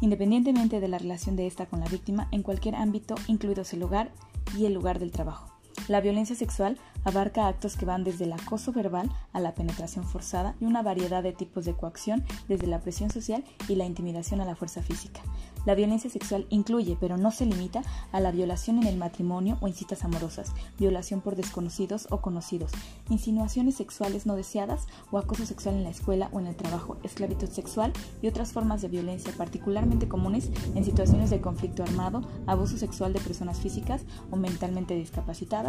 independientemente 0.00 0.78
de 0.78 0.88
la 0.88 0.98
relación 0.98 1.34
de 1.34 1.48
esta 1.48 1.66
con 1.66 1.80
la 1.80 1.88
víctima 1.88 2.28
en 2.30 2.42
cualquier 2.42 2.76
ámbito, 2.76 3.16
incluidos 3.26 3.72
el 3.72 3.82
hogar 3.82 4.12
y 4.56 4.66
el 4.66 4.74
lugar 4.74 5.00
del 5.00 5.10
trabajo. 5.10 5.49
La 5.88 6.00
violencia 6.00 6.36
sexual 6.36 6.78
abarca 7.04 7.48
actos 7.48 7.76
que 7.76 7.86
van 7.86 8.04
desde 8.04 8.24
el 8.24 8.32
acoso 8.32 8.72
verbal 8.72 9.10
a 9.32 9.40
la 9.40 9.54
penetración 9.54 10.04
forzada 10.04 10.54
y 10.60 10.64
una 10.64 10.82
variedad 10.82 11.22
de 11.22 11.32
tipos 11.32 11.64
de 11.64 11.74
coacción 11.74 12.24
desde 12.48 12.66
la 12.66 12.80
presión 12.80 13.10
social 13.10 13.44
y 13.68 13.74
la 13.74 13.86
intimidación 13.86 14.40
a 14.40 14.44
la 14.44 14.56
fuerza 14.56 14.82
física. 14.82 15.20
La 15.66 15.74
violencia 15.74 16.08
sexual 16.08 16.46
incluye, 16.48 16.96
pero 16.98 17.18
no 17.18 17.30
se 17.30 17.44
limita, 17.44 17.82
a 18.12 18.20
la 18.20 18.30
violación 18.30 18.78
en 18.78 18.86
el 18.86 18.96
matrimonio 18.96 19.58
o 19.60 19.68
en 19.68 19.74
citas 19.74 20.04
amorosas, 20.04 20.52
violación 20.78 21.20
por 21.20 21.36
desconocidos 21.36 22.06
o 22.10 22.22
conocidos, 22.22 22.72
insinuaciones 23.10 23.74
sexuales 23.74 24.24
no 24.24 24.36
deseadas 24.36 24.86
o 25.10 25.18
acoso 25.18 25.44
sexual 25.44 25.74
en 25.74 25.84
la 25.84 25.90
escuela 25.90 26.30
o 26.32 26.40
en 26.40 26.46
el 26.46 26.56
trabajo, 26.56 26.96
esclavitud 27.02 27.48
sexual 27.48 27.92
y 28.22 28.28
otras 28.28 28.52
formas 28.52 28.80
de 28.80 28.88
violencia 28.88 29.34
particularmente 29.36 30.08
comunes 30.08 30.48
en 30.74 30.84
situaciones 30.84 31.28
de 31.28 31.42
conflicto 31.42 31.82
armado, 31.82 32.22
abuso 32.46 32.78
sexual 32.78 33.12
de 33.12 33.20
personas 33.20 33.60
físicas 33.60 34.02
o 34.30 34.36
mentalmente 34.36 34.94
discapacitadas, 34.94 35.59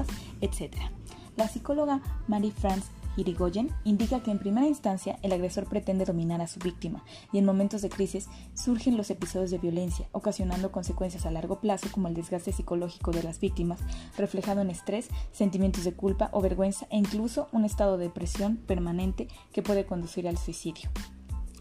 La 1.37 1.47
psicóloga 1.47 2.01
Marie 2.27 2.51
France 2.51 2.87
Irigoyen 3.17 3.69
indica 3.83 4.21
que 4.23 4.31
en 4.31 4.39
primera 4.39 4.67
instancia 4.67 5.19
el 5.21 5.33
agresor 5.33 5.67
pretende 5.67 6.05
dominar 6.05 6.41
a 6.41 6.47
su 6.47 6.59
víctima 6.59 7.03
y 7.31 7.37
en 7.37 7.45
momentos 7.45 7.81
de 7.81 7.89
crisis 7.89 8.29
surgen 8.53 8.97
los 8.97 9.09
episodios 9.09 9.51
de 9.51 9.57
violencia, 9.57 10.07
ocasionando 10.11 10.71
consecuencias 10.71 11.25
a 11.25 11.31
largo 11.31 11.59
plazo 11.59 11.89
como 11.91 12.07
el 12.07 12.13
desgaste 12.13 12.53
psicológico 12.53 13.11
de 13.11 13.23
las 13.23 13.39
víctimas, 13.39 13.81
reflejado 14.17 14.61
en 14.61 14.69
estrés, 14.69 15.09
sentimientos 15.31 15.83
de 15.83 15.93
culpa 15.93 16.29
o 16.31 16.41
vergüenza 16.41 16.87
e 16.89 16.97
incluso 16.97 17.47
un 17.51 17.65
estado 17.65 17.97
de 17.97 18.05
depresión 18.05 18.57
permanente 18.57 19.27
que 19.51 19.61
puede 19.61 19.85
conducir 19.85 20.27
al 20.27 20.37
suicidio. 20.37 20.89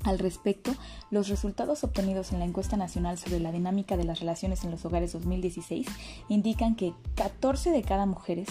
Al 0.05 0.19
respecto, 0.19 0.73
los 1.11 1.29
resultados 1.29 1.85
obtenidos 1.85 2.33
en 2.33 2.39
la 2.39 2.47
encuesta 2.47 2.77
nacional 2.77 3.19
sobre 3.19 3.39
la 3.39 3.53
dinámica 3.53 3.97
de 3.97 4.05
las 4.05 4.21
relaciones 4.21 4.65
en 4.65 4.71
los 4.71 4.85
hogares 4.85 5.13
2016 5.13 5.87
indican 6.29 6.75
que 6.75 6.95
14 7.17 7.71
de 7.71 7.83
cada 7.83 8.07
mujeres 8.07 8.49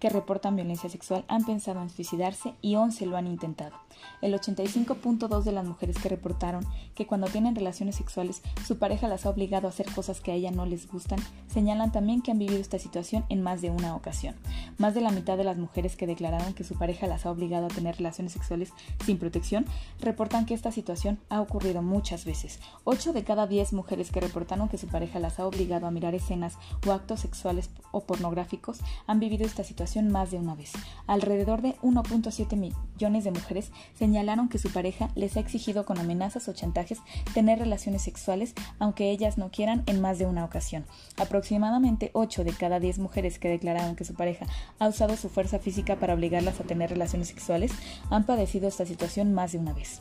que 0.00 0.08
reportan 0.08 0.56
violencia 0.56 0.88
sexual 0.88 1.24
han 1.28 1.44
pensado 1.44 1.82
en 1.82 1.90
suicidarse 1.90 2.54
y 2.62 2.76
11 2.76 3.06
lo 3.06 3.16
han 3.16 3.26
intentado. 3.26 3.85
El 4.22 4.34
85.2 4.34 5.42
de 5.42 5.52
las 5.52 5.66
mujeres 5.66 5.96
que 5.98 6.08
reportaron 6.08 6.66
que 6.94 7.06
cuando 7.06 7.28
tienen 7.28 7.54
relaciones 7.54 7.96
sexuales 7.96 8.42
su 8.66 8.78
pareja 8.78 9.08
las 9.08 9.26
ha 9.26 9.30
obligado 9.30 9.66
a 9.66 9.70
hacer 9.70 9.86
cosas 9.92 10.20
que 10.20 10.32
a 10.32 10.34
ella 10.34 10.50
no 10.50 10.66
les 10.66 10.90
gustan, 10.90 11.18
señalan 11.52 11.92
también 11.92 12.22
que 12.22 12.30
han 12.30 12.38
vivido 12.38 12.60
esta 12.60 12.78
situación 12.78 13.24
en 13.28 13.42
más 13.42 13.62
de 13.62 13.70
una 13.70 13.94
ocasión. 13.94 14.34
Más 14.78 14.94
de 14.94 15.00
la 15.00 15.10
mitad 15.10 15.36
de 15.36 15.44
las 15.44 15.58
mujeres 15.58 15.96
que 15.96 16.06
declararon 16.06 16.54
que 16.54 16.64
su 16.64 16.74
pareja 16.74 17.06
las 17.06 17.26
ha 17.26 17.30
obligado 17.30 17.66
a 17.66 17.70
tener 17.70 17.96
relaciones 17.96 18.32
sexuales 18.32 18.72
sin 19.04 19.18
protección 19.18 19.66
reportan 20.00 20.46
que 20.46 20.54
esta 20.54 20.72
situación 20.72 21.18
ha 21.28 21.40
ocurrido 21.40 21.82
muchas 21.82 22.24
veces. 22.24 22.60
8 22.84 23.12
de 23.12 23.24
cada 23.24 23.46
10 23.46 23.72
mujeres 23.72 24.10
que 24.10 24.20
reportaron 24.20 24.68
que 24.68 24.78
su 24.78 24.86
pareja 24.86 25.18
las 25.18 25.38
ha 25.38 25.46
obligado 25.46 25.86
a 25.86 25.90
mirar 25.90 26.14
escenas 26.14 26.58
o 26.86 26.92
actos 26.92 27.20
sexuales 27.20 27.70
o 27.92 28.00
pornográficos 28.04 28.80
han 29.06 29.20
vivido 29.20 29.46
esta 29.46 29.64
situación 29.64 30.10
más 30.10 30.30
de 30.30 30.38
una 30.38 30.54
vez. 30.54 30.72
Alrededor 31.06 31.62
de 31.62 31.76
1.7 31.82 32.56
millones 32.56 33.24
de 33.24 33.30
mujeres 33.30 33.72
señalaron 33.98 34.48
que 34.48 34.58
su 34.58 34.72
pareja 34.72 35.10
les 35.14 35.36
ha 35.36 35.40
exigido 35.40 35.84
con 35.84 35.98
amenazas 35.98 36.48
o 36.48 36.52
chantajes 36.52 36.98
tener 37.34 37.58
relaciones 37.58 38.02
sexuales 38.02 38.54
aunque 38.78 39.10
ellas 39.10 39.38
no 39.38 39.50
quieran 39.50 39.82
en 39.86 40.00
más 40.00 40.18
de 40.18 40.26
una 40.26 40.44
ocasión. 40.44 40.84
Aproximadamente 41.16 42.10
8 42.12 42.44
de 42.44 42.52
cada 42.52 42.80
10 42.80 42.98
mujeres 42.98 43.38
que 43.38 43.48
declararon 43.48 43.96
que 43.96 44.04
su 44.04 44.14
pareja 44.14 44.46
ha 44.78 44.88
usado 44.88 45.16
su 45.16 45.28
fuerza 45.28 45.58
física 45.58 45.96
para 45.96 46.14
obligarlas 46.14 46.60
a 46.60 46.64
tener 46.64 46.90
relaciones 46.90 47.28
sexuales 47.28 47.72
han 48.10 48.24
padecido 48.24 48.68
esta 48.68 48.86
situación 48.86 49.32
más 49.32 49.52
de 49.52 49.58
una 49.58 49.72
vez. 49.72 50.00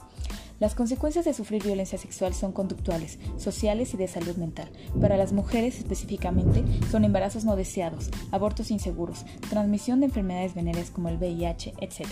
Las 0.60 0.74
consecuencias 0.74 1.26
de 1.26 1.34
sufrir 1.34 1.64
violencia 1.64 1.98
sexual 1.98 2.34
son 2.34 2.54
conductuales, 2.54 3.20
sociales 3.38 3.94
y 3.94 3.98
de 3.98 4.08
salud 4.08 4.38
mental. 4.38 4.70
Para 5.02 5.18
las 5.18 5.34
mujeres 5.34 5.78
específicamente 5.78 6.64
son 6.90 7.04
embarazos 7.04 7.44
no 7.44 7.58
deseados, 7.58 8.10
abortos 8.32 8.72
inseguros, 8.72 9.26
transmisión 9.50 10.00
de 10.00 10.06
enfermedades 10.06 10.56
venéreas 10.56 10.92
como 10.92 11.10
el 11.10 11.18
VIH, 11.18 11.74
etc. 11.82 12.06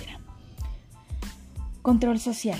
Control 1.83 2.17
social. 2.17 2.57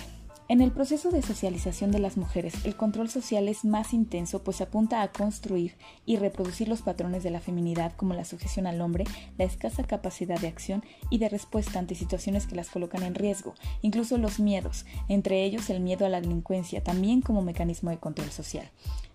En 0.50 0.60
el 0.60 0.74
proceso 0.74 1.10
de 1.10 1.22
socialización 1.22 1.92
de 1.92 2.00
las 2.00 2.18
mujeres, 2.18 2.66
el 2.66 2.76
control 2.76 3.10
social 3.10 3.48
es 3.48 3.64
más 3.64 3.94
intenso 3.94 4.44
pues 4.44 4.60
apunta 4.60 5.02
a 5.02 5.14
construir 5.14 5.78
y 6.06 6.18
reproducir 6.18 6.68
los 6.68 6.82
patrones 6.82 7.24
de 7.24 7.30
la 7.30 7.40
feminidad 7.40 7.94
como 7.96 8.16
la 8.16 8.26
sujeción 8.26 8.68
al 8.68 8.82
hombre, 8.82 9.06
la 9.38 9.46
escasa 9.46 9.86
capacidad 9.86 10.42
de 10.42 10.50
acción 10.50 10.84
y 11.10 11.20
de 11.20 11.30
respuesta 11.30 11.80
ante 11.80 11.96
situaciones 11.96 12.48
que 12.48 12.58
las 12.58 12.70
colocan 12.70 13.02
en 13.04 13.16
riesgo, 13.16 13.54
incluso 13.82 14.18
los 14.18 14.42
miedos, 14.42 14.86
entre 15.08 15.46
ellos 15.46 15.70
el 15.70 15.80
miedo 15.80 16.06
a 16.06 16.10
la 16.10 16.20
delincuencia, 16.20 16.84
también 16.84 17.22
como 17.22 17.42
mecanismo 17.42 17.92
de 17.92 18.00
control 18.00 18.30
social. 18.30 18.70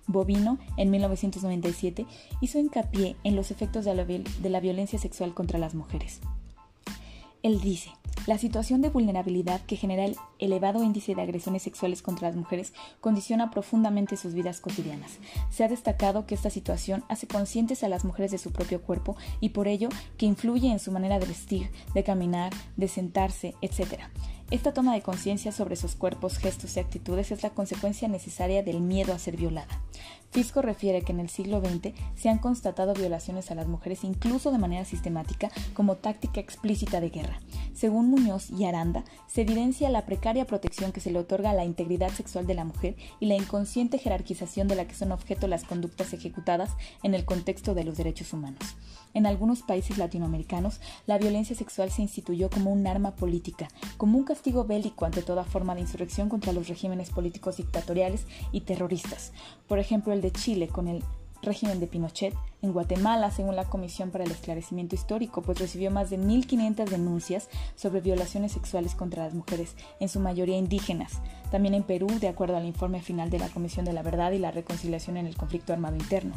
Bovino, 0.07 0.59
en 0.79 0.91
1997, 0.91 2.07
hizo 2.41 2.59
hincapié 2.59 3.17
en 3.25 3.37
los 3.37 3.51
efectos 3.51 3.85
de 3.85 3.95
la, 3.95 4.07
de 4.07 4.49
la 4.49 4.61
violencia 4.61 4.99
sexual 4.99 5.35
contra 5.35 5.59
las 5.59 5.75
mujeres. 5.75 6.23
Él 7.43 7.61
dice, 7.61 7.91
la 8.27 8.37
situación 8.37 8.83
de 8.83 8.91
vulnerabilidad 8.91 9.61
que 9.63 9.77
genera 9.77 10.05
el 10.05 10.17
elevado 10.39 10.83
índice 10.83 11.15
de 11.15 11.23
agresiones 11.23 11.63
sexuales 11.63 12.03
contra 12.03 12.29
las 12.29 12.37
mujeres 12.37 12.73
condiciona 13.01 13.51
profundamente 13.51 14.17
sus 14.17 14.35
vidas 14.35 14.61
cotidianas. 14.61 15.19
Se 15.51 15.65
ha 15.65 15.69
destacado 15.69 16.27
que 16.27 16.35
esta 16.35 16.51
situación 16.51 17.05
hace 17.09 17.27
conscientes 17.27 17.85
a 17.85 17.89
las 17.89 18.05
mujeres 18.05 18.31
de 18.31 18.39
su 18.39 18.53
propio 18.53 18.83
cuerpo 18.83 19.17
y 19.41 19.51
por 19.51 19.69
ello 19.69 19.89
que 20.17 20.27
influye 20.27 20.71
en 20.71 20.79
su 20.79 20.93
manera 20.93 21.19
de 21.19 21.27
vestir, 21.27 21.71
de 21.95 22.05
caminar, 22.05 22.53
de 22.77 22.89
sentarse, 22.89 23.55
etc. 23.63 24.03
Esta 24.51 24.73
toma 24.73 24.95
de 24.95 25.03
conciencia 25.03 25.53
sobre 25.53 25.77
sus 25.77 25.95
cuerpos, 25.95 26.39
gestos 26.39 26.75
y 26.75 26.81
actitudes 26.81 27.31
es 27.33 27.43
la 27.43 27.51
consecuencia 27.51 28.09
necesaria 28.09 28.63
del 28.63 28.81
miedo 28.81 29.13
a 29.13 29.19
ser 29.19 29.37
violada. 29.37 29.83
Fisco 30.31 30.63
refiere 30.63 31.03
que 31.03 31.13
en 31.13 31.21
el 31.21 31.29
siglo 31.29 31.61
XX 31.61 31.95
se 32.15 32.31
han 32.31 32.39
constatado 32.39 32.95
violaciones 32.95 33.51
a 33.51 33.55
las 33.55 33.67
mujeres 33.67 34.05
incluso 34.05 34.51
de 34.51 34.59
manera 34.59 34.87
sistemática 34.87 35.51
como 35.75 35.97
táctica 35.97 36.41
explícita 36.41 37.01
de 37.01 37.11
guerra. 37.11 37.41
Según 37.75 38.11
Muñoz 38.11 38.51
y 38.51 38.65
Aranda, 38.65 39.05
se 39.27 39.43
evidencia 39.43 39.91
la 39.91 40.07
precaria 40.07 40.47
protección 40.47 40.93
que 40.93 41.01
se 41.01 41.11
le 41.11 41.19
otorga 41.19 41.51
a 41.51 41.55
la 41.55 41.65
integridad 41.65 42.11
sexual 42.11 42.47
de 42.47 42.55
la 42.55 42.65
mujer 42.65 42.97
y 43.21 43.27
la 43.27 43.37
inconsciente 43.37 43.99
jerarquización 43.99 44.67
de 44.67 44.77
la 44.77 44.87
que 44.87 44.95
son 44.95 45.13
objeto 45.13 45.47
las 45.47 45.65
conductas 45.65 46.13
ejecutadas 46.13 46.71
en 47.03 47.15
el 47.15 47.25
contexto 47.25 47.75
de 47.75 47.85
los 47.85 47.97
derechos 47.97 48.33
humanos. 48.33 48.77
En 49.15 49.27
algunos 49.27 49.63
países 49.63 49.97
latinoamericanos, 49.97 50.81
la 51.07 51.19
violencia 51.19 51.57
sexual 51.57 51.91
se 51.91 52.03
instituyó 52.03 52.51
como 52.51 52.71
un 52.71 52.87
arma 52.87 53.17
política, 53.17 53.69
como 53.97 54.19
un 54.19 54.25
castigo 54.39 54.63
bélico 54.63 55.05
ante 55.05 55.23
toda 55.23 55.43
forma 55.43 55.75
de 55.75 55.81
insurrección 55.81 56.29
contra 56.29 56.53
los 56.53 56.69
regímenes 56.69 57.11
políticos 57.11 57.57
dictatoriales 57.57 58.25
y 58.53 58.61
terroristas. 58.61 59.33
Por 59.67 59.81
ejemplo, 59.81 60.13
el 60.13 60.21
de 60.21 60.31
Chile 60.31 60.69
con 60.69 60.87
el 60.87 61.03
régimen 61.43 61.81
de 61.81 61.89
Pinochet, 61.89 62.37
en 62.63 62.73
Guatemala, 62.73 63.33
según 63.33 63.57
la 63.57 63.65
Comisión 63.65 64.13
para 64.13 64.23
el 64.23 64.31
Esclarecimiento 64.31 64.95
Histórico, 64.95 65.43
pues 65.43 65.59
recibió 65.59 65.91
más 65.91 66.11
de 66.11 66.21
1.500 66.21 66.89
denuncias 66.89 67.49
sobre 67.75 68.01
violaciones 68.01 68.53
sexuales 68.53 68.95
contra 68.95 69.25
las 69.25 69.35
mujeres, 69.35 69.75
en 69.99 70.09
su 70.09 70.21
mayoría 70.21 70.57
indígenas. 70.57 71.21
También 71.51 71.75
en 71.75 71.83
Perú, 71.83 72.07
de 72.21 72.29
acuerdo 72.29 72.57
al 72.57 72.65
informe 72.65 73.03
final 73.03 73.31
de 73.31 73.41
la 73.41 73.49
Comisión 73.49 73.87
de 73.87 73.93
la 73.93 74.05
Verdad 74.05 74.31
y 74.31 74.39
la 74.39 74.53
Reconciliación 74.53 75.17
en 75.17 75.27
el 75.27 75.37
Conflicto 75.37 75.73
Armado 75.73 75.97
Interno. 75.97 76.35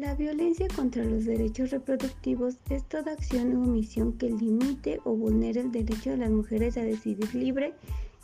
La 0.00 0.14
violencia 0.14 0.66
contra 0.74 1.04
los 1.04 1.26
derechos 1.26 1.72
reproductivos 1.72 2.56
es 2.70 2.88
toda 2.88 3.12
acción 3.12 3.54
o 3.54 3.64
omisión 3.64 4.14
que 4.14 4.30
limite 4.30 4.98
o 5.04 5.14
vulnere 5.14 5.60
el 5.60 5.72
derecho 5.72 6.08
de 6.08 6.16
las 6.16 6.30
mujeres 6.30 6.78
a 6.78 6.82
decidir 6.82 7.34
libre 7.34 7.74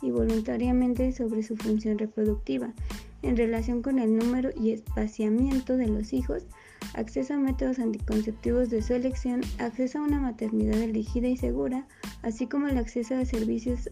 y 0.01 0.09
voluntariamente 0.09 1.11
sobre 1.11 1.43
su 1.43 1.55
función 1.55 1.99
reproductiva 1.99 2.73
en 3.21 3.37
relación 3.37 3.83
con 3.83 3.99
el 3.99 4.17
número 4.17 4.49
y 4.59 4.71
espaciamiento 4.71 5.77
de 5.77 5.85
los 5.85 6.13
hijos, 6.13 6.47
acceso 6.95 7.35
a 7.35 7.37
métodos 7.37 7.77
anticonceptivos 7.77 8.71
de 8.71 8.81
su 8.81 8.95
elección, 8.95 9.41
acceso 9.59 9.99
a 9.99 10.01
una 10.01 10.19
maternidad 10.19 10.81
elegida 10.81 11.27
y 11.27 11.37
segura, 11.37 11.87
así 12.23 12.47
como 12.47 12.67
el 12.67 12.79
acceso 12.79 13.13
a 13.13 13.23
servicios 13.23 13.87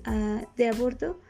de 0.57 0.67
aborto 0.67 1.21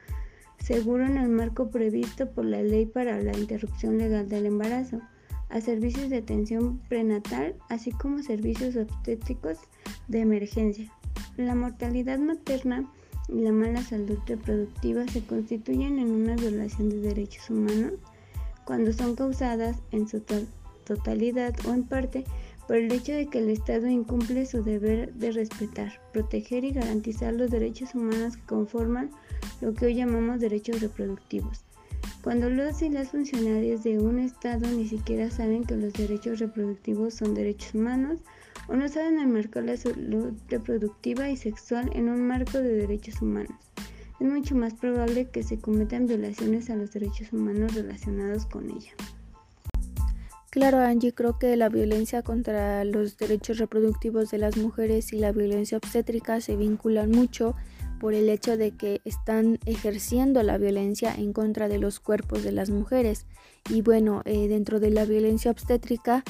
seguro 0.57 1.05
en 1.05 1.17
el 1.17 1.27
marco 1.27 1.69
previsto 1.69 2.31
por 2.31 2.45
la 2.45 2.61
ley 2.61 2.85
para 2.85 3.21
la 3.21 3.37
interrupción 3.37 3.97
legal 3.97 4.29
del 4.29 4.45
embarazo 4.45 5.01
a 5.49 5.61
servicios 5.61 6.09
de 6.09 6.17
atención 6.17 6.79
prenatal, 6.89 7.55
así 7.69 7.91
como 7.91 8.23
servicios 8.23 8.75
obstétricos 8.75 9.57
de 10.07 10.21
emergencia. 10.21 10.91
La 11.37 11.55
mortalidad 11.55 12.19
materna 12.19 12.89
y 13.27 13.41
la 13.41 13.51
mala 13.51 13.81
salud 13.81 14.17
reproductiva 14.25 15.07
se 15.07 15.23
constituyen 15.23 15.99
en 15.99 16.11
una 16.11 16.35
violación 16.35 16.89
de 16.89 16.99
derechos 16.99 17.49
humanos 17.49 17.93
cuando 18.65 18.93
son 18.93 19.15
causadas 19.15 19.77
en 19.91 20.07
su 20.07 20.21
totalidad 20.85 21.53
o 21.67 21.73
en 21.73 21.83
parte 21.83 22.25
por 22.67 22.77
el 22.77 22.91
hecho 22.91 23.13
de 23.13 23.27
que 23.27 23.39
el 23.39 23.49
Estado 23.49 23.87
incumple 23.87 24.45
su 24.45 24.63
deber 24.63 25.13
de 25.13 25.31
respetar, 25.31 26.01
proteger 26.13 26.63
y 26.63 26.71
garantizar 26.71 27.33
los 27.33 27.51
derechos 27.51 27.93
humanos 27.93 28.37
que 28.37 28.45
conforman 28.45 29.11
lo 29.61 29.73
que 29.73 29.85
hoy 29.85 29.95
llamamos 29.95 30.39
derechos 30.39 30.81
reproductivos 30.81 31.64
cuando 32.21 32.49
los 32.49 32.81
y 32.81 32.89
las 32.89 33.09
funcionarios 33.09 33.83
de 33.83 33.99
un 33.99 34.19
Estado 34.19 34.67
ni 34.67 34.87
siquiera 34.87 35.29
saben 35.29 35.63
que 35.63 35.75
los 35.75 35.93
derechos 35.93 36.39
reproductivos 36.39 37.13
son 37.13 37.33
derechos 37.33 37.75
humanos 37.75 38.19
o 38.67 38.75
no 38.75 38.87
saben 38.87 39.19
enmarcar 39.19 39.63
la 39.63 39.77
salud 39.77 40.33
reproductiva 40.49 41.29
y 41.29 41.37
sexual 41.37 41.91
en 41.93 42.09
un 42.09 42.27
marco 42.27 42.57
de 42.57 42.75
derechos 42.75 43.21
humanos. 43.21 43.55
Es 44.19 44.27
mucho 44.27 44.55
más 44.55 44.73
probable 44.73 45.29
que 45.29 45.43
se 45.43 45.59
cometan 45.59 46.07
violaciones 46.07 46.69
a 46.69 46.75
los 46.75 46.93
derechos 46.93 47.33
humanos 47.33 47.75
relacionados 47.75 48.45
con 48.45 48.69
ella. 48.69 48.93
Claro, 50.49 50.79
Angie, 50.79 51.13
creo 51.13 51.37
que 51.37 51.57
la 51.57 51.67
violencia 51.67 52.23
contra 52.23 52.85
los 52.85 53.17
derechos 53.17 53.57
reproductivos 53.57 54.31
de 54.31 54.37
las 54.37 54.55
mujeres 54.55 55.11
y 55.11 55.17
la 55.17 55.33
violencia 55.33 55.77
obstétrica 55.77 56.39
se 56.39 56.55
vinculan 56.55 57.11
mucho 57.11 57.55
por 58.05 58.13
el 58.13 58.29
hecho 58.29 58.55
de 58.55 58.69
que 58.69 59.01
están 59.03 59.57
ejerciendo 59.65 60.43
la 60.43 60.59
violencia 60.59 61.11
en 61.15 61.33
contra 61.33 61.67
de 61.67 61.79
los 61.79 61.99
cuerpos 61.99 62.43
de 62.43 62.51
las 62.51 62.69
mujeres. 62.69 63.25
Y 63.67 63.81
bueno, 63.81 64.21
eh, 64.25 64.47
dentro 64.47 64.79
de 64.79 64.91
la 64.91 65.05
violencia 65.05 65.49
obstétrica 65.49 66.23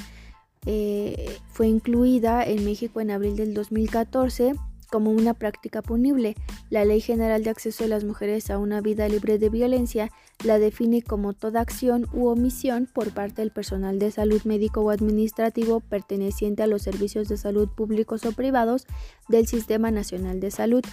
eh, 0.66 1.38
fue 1.50 1.68
incluida 1.68 2.46
en 2.46 2.64
México 2.64 3.02
en 3.02 3.12
abril 3.12 3.36
del 3.36 3.54
2014 3.54 4.54
como 4.90 5.12
una 5.12 5.34
práctica 5.34 5.82
punible. 5.82 6.36
La 6.70 6.86
Ley 6.86 7.02
General 7.02 7.44
de 7.44 7.50
Acceso 7.50 7.84
de 7.84 7.90
las 7.90 8.06
Mujeres 8.06 8.50
a 8.52 8.58
una 8.58 8.80
Vida 8.80 9.10
Libre 9.10 9.38
de 9.38 9.50
Violencia 9.50 10.14
la 10.46 10.60
define 10.60 11.02
como 11.02 11.34
toda 11.34 11.60
acción 11.60 12.08
u 12.14 12.28
omisión 12.28 12.88
por 12.94 13.12
parte 13.12 13.42
del 13.42 13.52
personal 13.52 14.00
de 14.00 14.12
salud 14.12 14.42
médico 14.46 14.80
o 14.80 14.92
administrativo 14.92 15.82
perteneciente 15.82 16.64
a 16.64 16.68
los 16.68 16.84
servicios 16.84 17.28
de 17.28 17.36
salud 17.36 17.68
públicos 17.68 18.26
o 18.26 18.32
privados 18.32 18.88
del 19.28 19.46
Sistema 19.46 19.92
Nacional 19.92 20.40
de 20.40 20.52
Salud 20.52 20.86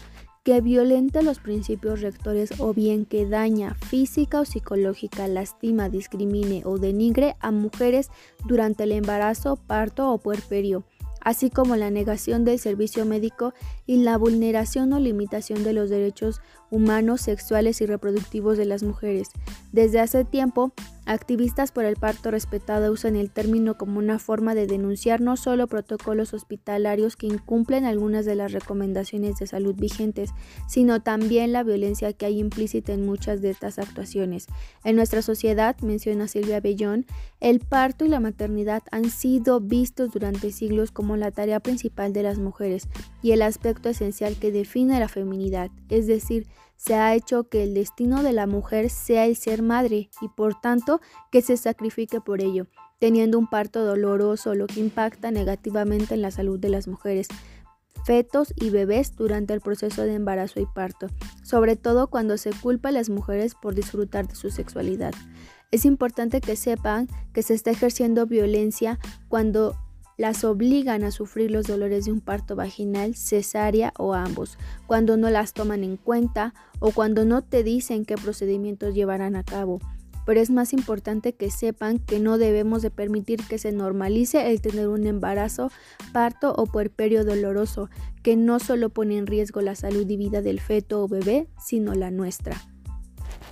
que 0.44 0.60
violenta 0.60 1.22
los 1.22 1.38
principios 1.38 2.00
rectores 2.00 2.58
o 2.58 2.74
bien 2.74 3.04
que 3.04 3.26
daña 3.26 3.74
física 3.74 4.40
o 4.40 4.44
psicológica, 4.44 5.28
lastima, 5.28 5.88
discrimine 5.88 6.62
o 6.64 6.78
denigre 6.78 7.36
a 7.40 7.52
mujeres 7.52 8.10
durante 8.46 8.84
el 8.84 8.92
embarazo, 8.92 9.56
parto 9.56 10.10
o 10.10 10.18
puerperio 10.18 10.84
así 11.24 11.50
como 11.50 11.76
la 11.76 11.90
negación 11.90 12.44
del 12.44 12.58
servicio 12.58 13.06
médico 13.06 13.54
y 13.86 13.98
la 13.98 14.18
vulneración 14.18 14.92
o 14.92 15.00
limitación 15.00 15.64
de 15.64 15.72
los 15.72 15.90
derechos 15.90 16.40
humanos, 16.72 17.20
sexuales 17.20 17.80
y 17.80 17.86
reproductivos 17.86 18.58
de 18.58 18.64
las 18.64 18.82
mujeres. 18.82 19.28
Desde 19.70 20.00
hace 20.00 20.24
tiempo, 20.24 20.72
Activistas 21.04 21.72
por 21.72 21.84
el 21.84 21.96
parto 21.96 22.30
respetado 22.30 22.92
usan 22.92 23.16
el 23.16 23.28
término 23.28 23.76
como 23.76 23.98
una 23.98 24.20
forma 24.20 24.54
de 24.54 24.68
denunciar 24.68 25.20
no 25.20 25.36
solo 25.36 25.66
protocolos 25.66 26.32
hospitalarios 26.32 27.16
que 27.16 27.26
incumplen 27.26 27.84
algunas 27.84 28.24
de 28.24 28.36
las 28.36 28.52
recomendaciones 28.52 29.36
de 29.38 29.48
salud 29.48 29.74
vigentes, 29.74 30.30
sino 30.68 31.02
también 31.02 31.52
la 31.52 31.64
violencia 31.64 32.12
que 32.12 32.26
hay 32.26 32.38
implícita 32.38 32.92
en 32.92 33.04
muchas 33.04 33.42
de 33.42 33.50
estas 33.50 33.80
actuaciones. 33.80 34.46
En 34.84 34.94
nuestra 34.94 35.22
sociedad, 35.22 35.76
menciona 35.80 36.28
Silvia 36.28 36.60
Bellón, 36.60 37.04
el 37.40 37.58
parto 37.58 38.04
y 38.04 38.08
la 38.08 38.20
maternidad 38.20 38.84
han 38.92 39.10
sido 39.10 39.58
vistos 39.58 40.12
durante 40.12 40.52
siglos 40.52 40.92
como 40.92 41.16
la 41.16 41.32
tarea 41.32 41.58
principal 41.58 42.12
de 42.12 42.22
las 42.22 42.38
mujeres 42.38 42.88
y 43.22 43.32
el 43.32 43.42
aspecto 43.42 43.88
esencial 43.88 44.36
que 44.36 44.52
define 44.52 45.00
la 45.00 45.08
feminidad, 45.08 45.72
es 45.88 46.06
decir, 46.06 46.46
se 46.84 46.96
ha 46.96 47.14
hecho 47.14 47.44
que 47.44 47.62
el 47.62 47.74
destino 47.74 48.24
de 48.24 48.32
la 48.32 48.48
mujer 48.48 48.90
sea 48.90 49.26
el 49.26 49.36
ser 49.36 49.62
madre 49.62 50.10
y 50.20 50.28
por 50.28 50.60
tanto 50.60 51.00
que 51.30 51.40
se 51.40 51.56
sacrifique 51.56 52.20
por 52.20 52.40
ello, 52.40 52.66
teniendo 52.98 53.38
un 53.38 53.46
parto 53.48 53.84
doloroso, 53.84 54.56
lo 54.56 54.66
que 54.66 54.80
impacta 54.80 55.30
negativamente 55.30 56.14
en 56.14 56.22
la 56.22 56.32
salud 56.32 56.58
de 56.58 56.70
las 56.70 56.88
mujeres, 56.88 57.28
fetos 58.04 58.52
y 58.56 58.70
bebés 58.70 59.14
durante 59.14 59.54
el 59.54 59.60
proceso 59.60 60.02
de 60.02 60.14
embarazo 60.14 60.58
y 60.58 60.66
parto, 60.66 61.06
sobre 61.44 61.76
todo 61.76 62.08
cuando 62.08 62.36
se 62.36 62.50
culpa 62.50 62.88
a 62.88 62.92
las 62.92 63.10
mujeres 63.10 63.54
por 63.54 63.76
disfrutar 63.76 64.26
de 64.26 64.34
su 64.34 64.50
sexualidad. 64.50 65.14
Es 65.70 65.84
importante 65.84 66.40
que 66.40 66.56
sepan 66.56 67.06
que 67.32 67.44
se 67.44 67.54
está 67.54 67.70
ejerciendo 67.70 68.26
violencia 68.26 68.98
cuando 69.28 69.76
las 70.16 70.44
obligan 70.44 71.04
a 71.04 71.10
sufrir 71.10 71.50
los 71.50 71.66
dolores 71.66 72.04
de 72.04 72.12
un 72.12 72.20
parto 72.20 72.56
vaginal, 72.56 73.14
cesárea 73.14 73.92
o 73.98 74.14
ambos, 74.14 74.58
cuando 74.86 75.16
no 75.16 75.30
las 75.30 75.52
toman 75.52 75.84
en 75.84 75.96
cuenta 75.96 76.54
o 76.78 76.90
cuando 76.90 77.24
no 77.24 77.42
te 77.42 77.62
dicen 77.62 78.04
qué 78.04 78.16
procedimientos 78.16 78.94
llevarán 78.94 79.36
a 79.36 79.44
cabo. 79.44 79.80
Pero 80.24 80.40
es 80.40 80.50
más 80.50 80.72
importante 80.72 81.34
que 81.34 81.50
sepan 81.50 81.98
que 81.98 82.20
no 82.20 82.38
debemos 82.38 82.82
de 82.82 82.90
permitir 82.90 83.42
que 83.48 83.58
se 83.58 83.72
normalice 83.72 84.50
el 84.50 84.60
tener 84.60 84.88
un 84.88 85.06
embarazo, 85.06 85.72
parto 86.12 86.54
o 86.56 86.66
puerperio 86.66 87.24
doloroso, 87.24 87.90
que 88.22 88.36
no 88.36 88.60
solo 88.60 88.90
pone 88.90 89.18
en 89.18 89.26
riesgo 89.26 89.60
la 89.62 89.74
salud 89.74 90.08
y 90.08 90.16
vida 90.16 90.40
del 90.40 90.60
feto 90.60 91.02
o 91.02 91.08
bebé, 91.08 91.48
sino 91.58 91.94
la 91.94 92.12
nuestra. 92.12 92.71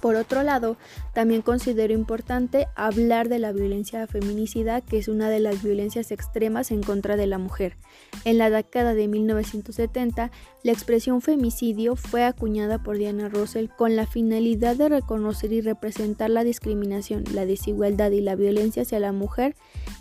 Por 0.00 0.16
otro 0.16 0.42
lado, 0.42 0.76
también 1.12 1.42
considero 1.42 1.92
importante 1.92 2.68
hablar 2.74 3.28
de 3.28 3.38
la 3.38 3.52
violencia 3.52 4.06
feminicida, 4.06 4.80
que 4.80 4.98
es 4.98 5.08
una 5.08 5.28
de 5.28 5.40
las 5.40 5.62
violencias 5.62 6.10
extremas 6.10 6.70
en 6.70 6.82
contra 6.82 7.16
de 7.16 7.26
la 7.26 7.36
mujer. 7.36 7.76
En 8.24 8.38
la 8.38 8.48
década 8.48 8.94
de 8.94 9.08
1970, 9.08 10.30
la 10.62 10.72
expresión 10.72 11.20
femicidio 11.20 11.96
fue 11.96 12.24
acuñada 12.24 12.82
por 12.82 12.96
Diana 12.96 13.28
Russell 13.28 13.68
con 13.68 13.94
la 13.94 14.06
finalidad 14.06 14.76
de 14.76 14.88
reconocer 14.88 15.52
y 15.52 15.60
representar 15.60 16.30
la 16.30 16.44
discriminación, 16.44 17.24
la 17.34 17.44
desigualdad 17.44 18.10
y 18.12 18.22
la 18.22 18.36
violencia 18.36 18.82
hacia 18.82 19.00
la 19.00 19.12
mujer 19.12 19.54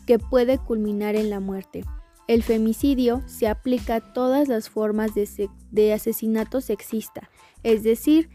que 0.08 0.18
puede 0.18 0.58
culminar 0.60 1.16
en 1.16 1.30
la 1.30 1.42
muerte. 1.42 1.84
El 2.28 2.44
femicidio 2.44 3.24
se 3.26 3.48
aplica 3.48 3.96
a 3.96 4.14
todas 4.14 4.48
las 4.48 4.70
formas 4.70 5.16
de, 5.16 5.50
de 5.72 5.94
asesinato 5.94 6.62
sexista, 6.62 7.30
es 7.64 7.84
decir, 7.84 8.30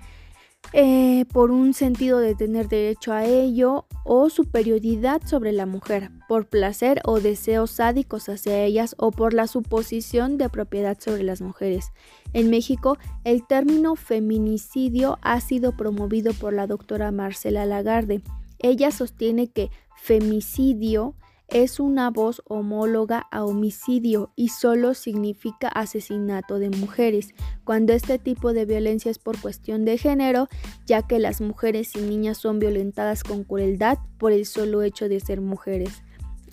eh, 0.72 1.24
por 1.32 1.50
un 1.50 1.74
sentido 1.74 2.18
de 2.18 2.34
tener 2.34 2.68
derecho 2.68 3.12
a 3.12 3.24
ello 3.24 3.86
o 4.04 4.28
superioridad 4.30 5.22
sobre 5.24 5.52
la 5.52 5.66
mujer, 5.66 6.10
por 6.28 6.46
placer 6.46 7.00
o 7.04 7.20
deseos 7.20 7.70
sádicos 7.70 8.28
hacia 8.28 8.62
ellas 8.64 8.94
o 8.98 9.10
por 9.10 9.34
la 9.34 9.46
suposición 9.46 10.36
de 10.36 10.48
propiedad 10.48 10.98
sobre 10.98 11.22
las 11.22 11.40
mujeres. 11.40 11.92
En 12.32 12.50
México, 12.50 12.98
el 13.24 13.46
término 13.46 13.94
feminicidio 13.94 15.18
ha 15.22 15.40
sido 15.40 15.76
promovido 15.76 16.32
por 16.32 16.52
la 16.52 16.66
doctora 16.66 17.12
Marcela 17.12 17.66
Lagarde. 17.66 18.22
Ella 18.58 18.90
sostiene 18.90 19.48
que 19.48 19.70
femicidio 19.96 21.14
es 21.48 21.78
una 21.78 22.10
voz 22.10 22.42
homóloga 22.46 23.26
a 23.30 23.44
homicidio 23.44 24.32
y 24.34 24.48
solo 24.48 24.94
significa 24.94 25.68
asesinato 25.68 26.58
de 26.58 26.70
mujeres, 26.70 27.34
cuando 27.64 27.92
este 27.92 28.18
tipo 28.18 28.52
de 28.52 28.64
violencia 28.64 29.10
es 29.10 29.18
por 29.18 29.40
cuestión 29.40 29.84
de 29.84 29.98
género, 29.98 30.48
ya 30.86 31.02
que 31.02 31.18
las 31.18 31.40
mujeres 31.40 31.94
y 31.96 32.00
niñas 32.00 32.38
son 32.38 32.58
violentadas 32.58 33.22
con 33.24 33.44
crueldad 33.44 33.98
por 34.18 34.32
el 34.32 34.46
solo 34.46 34.82
hecho 34.82 35.08
de 35.08 35.20
ser 35.20 35.40
mujeres. 35.40 36.02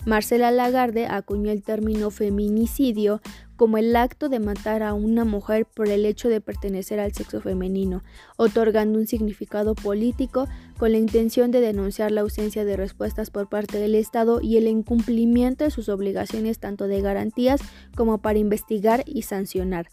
Marcela 0.04 0.50
Lagarde 0.50 1.06
acuñó 1.06 1.52
el 1.52 1.62
término 1.62 2.10
feminicidio 2.10 3.20
como 3.62 3.78
el 3.78 3.94
acto 3.94 4.28
de 4.28 4.40
matar 4.40 4.82
a 4.82 4.92
una 4.92 5.24
mujer 5.24 5.66
por 5.66 5.86
el 5.86 6.04
hecho 6.04 6.28
de 6.28 6.40
pertenecer 6.40 6.98
al 6.98 7.12
sexo 7.12 7.40
femenino, 7.40 8.02
otorgando 8.36 8.98
un 8.98 9.06
significado 9.06 9.76
político 9.76 10.48
con 10.78 10.90
la 10.90 10.98
intención 10.98 11.52
de 11.52 11.60
denunciar 11.60 12.10
la 12.10 12.22
ausencia 12.22 12.64
de 12.64 12.76
respuestas 12.76 13.30
por 13.30 13.48
parte 13.48 13.78
del 13.78 13.94
Estado 13.94 14.40
y 14.40 14.56
el 14.56 14.66
incumplimiento 14.66 15.62
de 15.62 15.70
sus 15.70 15.88
obligaciones 15.88 16.58
tanto 16.58 16.88
de 16.88 17.02
garantías 17.02 17.60
como 17.94 18.18
para 18.18 18.40
investigar 18.40 19.04
y 19.06 19.22
sancionar. 19.22 19.86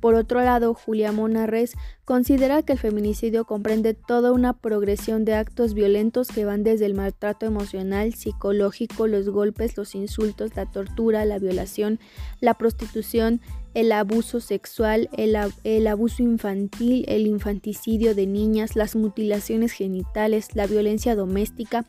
Por 0.00 0.14
otro 0.14 0.40
lado, 0.40 0.74
Julia 0.74 1.12
Monarres 1.12 1.74
considera 2.04 2.62
que 2.62 2.72
el 2.72 2.78
feminicidio 2.78 3.44
comprende 3.44 3.94
toda 3.94 4.32
una 4.32 4.52
progresión 4.52 5.24
de 5.24 5.34
actos 5.34 5.74
violentos 5.74 6.28
que 6.28 6.44
van 6.44 6.62
desde 6.62 6.86
el 6.86 6.94
maltrato 6.94 7.46
emocional, 7.46 8.14
psicológico, 8.14 9.06
los 9.06 9.28
golpes, 9.28 9.76
los 9.76 9.94
insultos, 9.94 10.56
la 10.56 10.66
tortura, 10.66 11.24
la 11.24 11.38
violación, 11.38 11.98
la 12.40 12.54
prostitución, 12.54 13.40
el 13.74 13.92
abuso 13.92 14.40
sexual, 14.40 15.08
el, 15.16 15.86
abuso 15.86 16.22
infantil, 16.22 17.04
el 17.06 17.26
infanticidio 17.26 18.14
de 18.14 18.26
niñas, 18.26 18.76
las 18.76 18.96
mutilaciones 18.96 19.72
genitales, 19.72 20.54
la 20.54 20.66
violencia 20.66 21.14
doméstica 21.14 21.84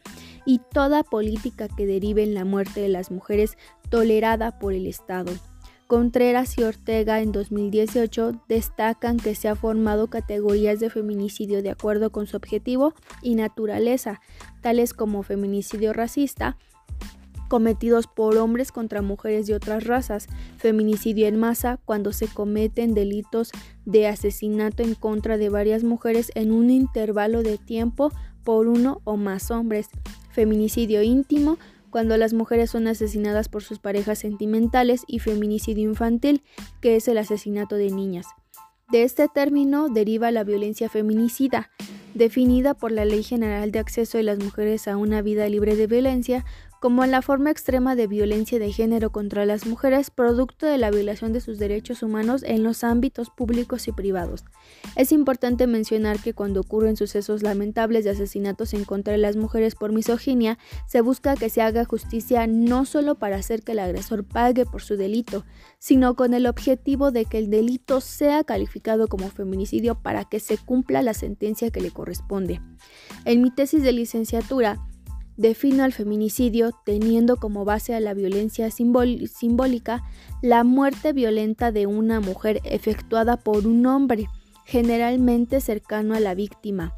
y 0.46 0.62
toda 0.72 1.04
política 1.04 1.68
que 1.68 1.86
derive 1.86 2.24
en 2.24 2.34
la 2.34 2.46
muerte 2.46 2.82
de 2.82 2.90
las 2.90 3.12
mujeres 3.12 3.58
tolerada 3.90 4.60
por 4.60 4.74
el 4.74 4.86
Estado. 4.86 5.32
Contreras 5.90 6.56
y 6.60 6.62
Ortega 6.62 7.20
en 7.20 7.32
2018 7.32 8.44
destacan 8.48 9.18
que 9.18 9.34
se 9.34 9.48
ha 9.48 9.56
formado 9.56 10.06
categorías 10.06 10.80
de 10.80 10.92
feminicidio 10.92 11.64
de 11.64 11.72
acuerdo 11.72 12.12
con 12.12 12.28
su 12.28 12.38
objetivo 12.38 12.94
y 13.24 13.34
naturaleza, 13.34 14.22
tales 14.62 14.94
como 14.94 15.24
feminicidio 15.24 15.92
racista, 15.92 16.58
cometidos 17.48 18.06
por 18.06 18.38
hombres 18.38 18.72
contra 18.72 19.02
mujeres 19.02 19.48
de 19.48 19.56
otras 19.56 19.86
razas, 19.86 20.28
feminicidio 20.58 21.26
en 21.26 21.40
masa 21.40 21.80
cuando 21.86 22.14
se 22.14 22.28
cometen 22.28 22.94
delitos 22.94 23.50
de 23.86 24.06
asesinato 24.06 24.84
en 24.84 24.94
contra 24.94 25.40
de 25.40 25.50
varias 25.50 25.84
mujeres 25.84 26.32
en 26.36 26.52
un 26.52 26.70
intervalo 26.70 27.42
de 27.42 27.58
tiempo 27.58 28.12
por 28.44 28.68
uno 28.68 29.02
o 29.06 29.18
más 29.18 29.50
hombres, 29.50 29.90
feminicidio 30.30 31.02
íntimo 31.02 31.58
cuando 31.90 32.18
las 32.18 32.34
mujeres 32.34 32.72
son 32.72 32.88
asesinadas 32.88 33.50
por 33.50 33.64
sus 33.64 33.80
parejas 33.80 34.20
sentimentales 34.20 35.04
y 35.08 35.20
feminicidio 35.20 35.90
infantil, 35.90 36.44
que 36.82 36.96
es 36.96 37.08
el 37.08 37.18
asesinato 37.18 37.76
de 37.76 37.92
niñas. 37.92 38.26
De 38.92 39.04
este 39.04 39.28
término 39.28 39.88
deriva 39.88 40.32
la 40.32 40.44
violencia 40.44 40.90
feminicida, 40.90 41.70
definida 42.16 42.74
por 42.74 42.92
la 42.92 43.06
Ley 43.06 43.24
General 43.24 43.72
de 43.72 43.80
Acceso 43.80 44.18
de 44.18 44.24
las 44.24 44.40
Mujeres 44.40 44.88
a 44.88 44.98
una 44.98 45.22
Vida 45.22 45.48
Libre 45.48 45.76
de 45.76 45.86
Violencia 45.86 46.44
como 46.80 47.06
la 47.06 47.22
forma 47.22 47.52
extrema 47.52 47.96
de 47.96 48.08
violencia 48.08 48.60
de 48.60 48.72
género 48.72 49.12
contra 49.12 49.46
las 49.46 49.66
mujeres 49.66 50.10
producto 50.12 50.66
de 50.66 50.78
la 50.78 50.92
violación 50.92 51.34
de 51.34 51.42
sus 51.42 51.60
derechos 51.60 52.04
humanos 52.04 52.44
en 52.44 52.64
los 52.64 52.84
ámbitos 52.84 53.30
públicos 53.30 53.88
y 53.88 53.92
privados. 53.92 54.46
Es 54.96 55.12
importante 55.12 55.68
mencionar 55.68 56.20
que 56.20 56.34
cuando 56.34 56.62
ocurren 56.62 56.96
sucesos 56.96 57.44
lamentables 57.44 58.04
de 58.04 58.12
asesinatos 58.12 58.74
en 58.74 58.86
contra 58.86 59.12
de 59.12 59.20
las 59.20 59.36
mujeres 59.36 59.76
por 59.76 59.92
misoginia, 59.92 60.58
se 60.88 61.02
busca 61.02 61.36
que 61.36 61.50
se 61.50 61.62
haga 61.62 61.86
justicia 61.86 62.48
no 62.48 62.86
solo 62.86 63.16
para 63.16 63.36
hacer 63.36 63.64
que 63.64 63.74
el 63.74 63.80
agresor 63.80 64.24
pague 64.24 64.66
por 64.66 64.82
su 64.82 64.96
delito, 64.96 65.46
sino 65.80 66.16
con 66.16 66.34
el 66.34 66.48
objetivo 66.48 67.12
de 67.12 67.26
que 67.26 67.40
el 67.40 67.50
delito 67.50 68.02
sea 68.02 68.44
calificado 68.44 69.08
como 69.08 69.30
feminicidio 69.30 69.96
para 69.96 70.26
que 70.26 70.40
se 70.40 70.58
cumpla 70.58 71.02
la 71.02 71.14
sentencia 71.14 71.72
que 71.72 71.82
le 71.82 71.92
corresponde. 71.92 72.62
En 73.26 73.42
mi 73.42 73.52
tesis 73.52 73.84
de 73.84 73.92
licenciatura, 73.92 74.80
defino 75.40 75.86
al 75.86 75.94
feminicidio 75.94 76.72
teniendo 76.84 77.38
como 77.38 77.64
base 77.64 77.96
a 77.96 78.02
la 78.02 78.14
violencia 78.14 78.70
simbólica 78.72 80.04
la 80.42 80.66
muerte 80.66 81.14
violenta 81.14 81.72
de 81.72 81.88
una 81.88 82.20
mujer 82.20 82.60
efectuada 82.66 83.38
por 83.38 83.66
un 83.66 83.86
hombre, 83.86 84.28
generalmente 84.66 85.62
cercano 85.62 86.14
a 86.14 86.20
la 86.20 86.36
víctima, 86.36 86.94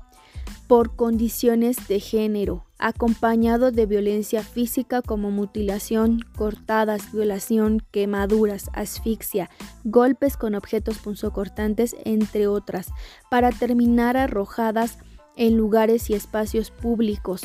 por 0.67 0.95
condiciones 0.95 1.87
de 1.87 1.99
género, 1.99 2.65
acompañado 2.79 3.71
de 3.71 3.85
violencia 3.85 4.41
física 4.41 5.03
como 5.03 5.29
mutilación, 5.29 6.21
cortadas, 6.35 7.11
violación, 7.11 7.83
quemaduras, 7.91 8.71
asfixia, 8.73 9.51
golpes 9.83 10.35
con 10.35 10.55
objetos 10.55 10.97
punzocortantes, 10.97 11.95
entre 12.05 12.47
otras, 12.47 12.87
para 13.29 13.51
terminar 13.51 14.17
arrojadas 14.17 14.97
en 15.35 15.57
lugares 15.57 16.09
y 16.09 16.15
espacios 16.15 16.71
públicos, 16.71 17.43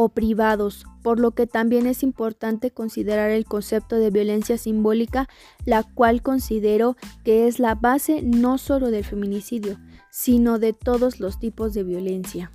o 0.00 0.10
privados, 0.10 0.86
por 1.02 1.18
lo 1.18 1.32
que 1.32 1.48
también 1.48 1.84
es 1.88 2.04
importante 2.04 2.70
considerar 2.70 3.32
el 3.32 3.46
concepto 3.46 3.96
de 3.96 4.10
violencia 4.10 4.56
simbólica, 4.56 5.28
la 5.64 5.82
cual 5.82 6.22
considero 6.22 6.96
que 7.24 7.48
es 7.48 7.58
la 7.58 7.74
base 7.74 8.22
no 8.22 8.58
solo 8.58 8.92
del 8.92 9.02
feminicidio, 9.02 9.76
sino 10.08 10.60
de 10.60 10.72
todos 10.72 11.18
los 11.18 11.40
tipos 11.40 11.74
de 11.74 11.82
violencia. 11.82 12.52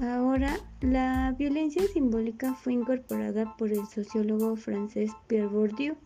Ahora, 0.00 0.54
la 0.82 1.34
violencia 1.38 1.82
simbólica 1.94 2.52
fue 2.52 2.74
incorporada 2.74 3.56
por 3.56 3.72
el 3.72 3.86
sociólogo 3.86 4.54
francés 4.56 5.12
Pierre 5.28 5.46
Bourdieu, 5.46 5.96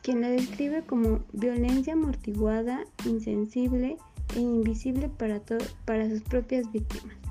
quien 0.00 0.20
la 0.20 0.28
describe 0.28 0.82
como 0.82 1.24
violencia 1.32 1.94
amortiguada, 1.94 2.84
insensible 3.04 3.96
e 4.36 4.38
invisible 4.38 5.08
para, 5.08 5.40
para 5.84 6.08
sus 6.08 6.22
propias 6.22 6.70
víctimas 6.70 7.23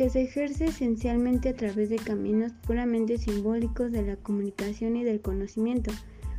que 0.00 0.08
se 0.08 0.22
ejerce 0.22 0.64
esencialmente 0.64 1.50
a 1.50 1.54
través 1.54 1.90
de 1.90 1.96
caminos 1.96 2.52
puramente 2.66 3.18
simbólicos 3.18 3.92
de 3.92 4.00
la 4.00 4.16
comunicación 4.16 4.96
y 4.96 5.04
del 5.04 5.20
conocimiento, 5.20 5.92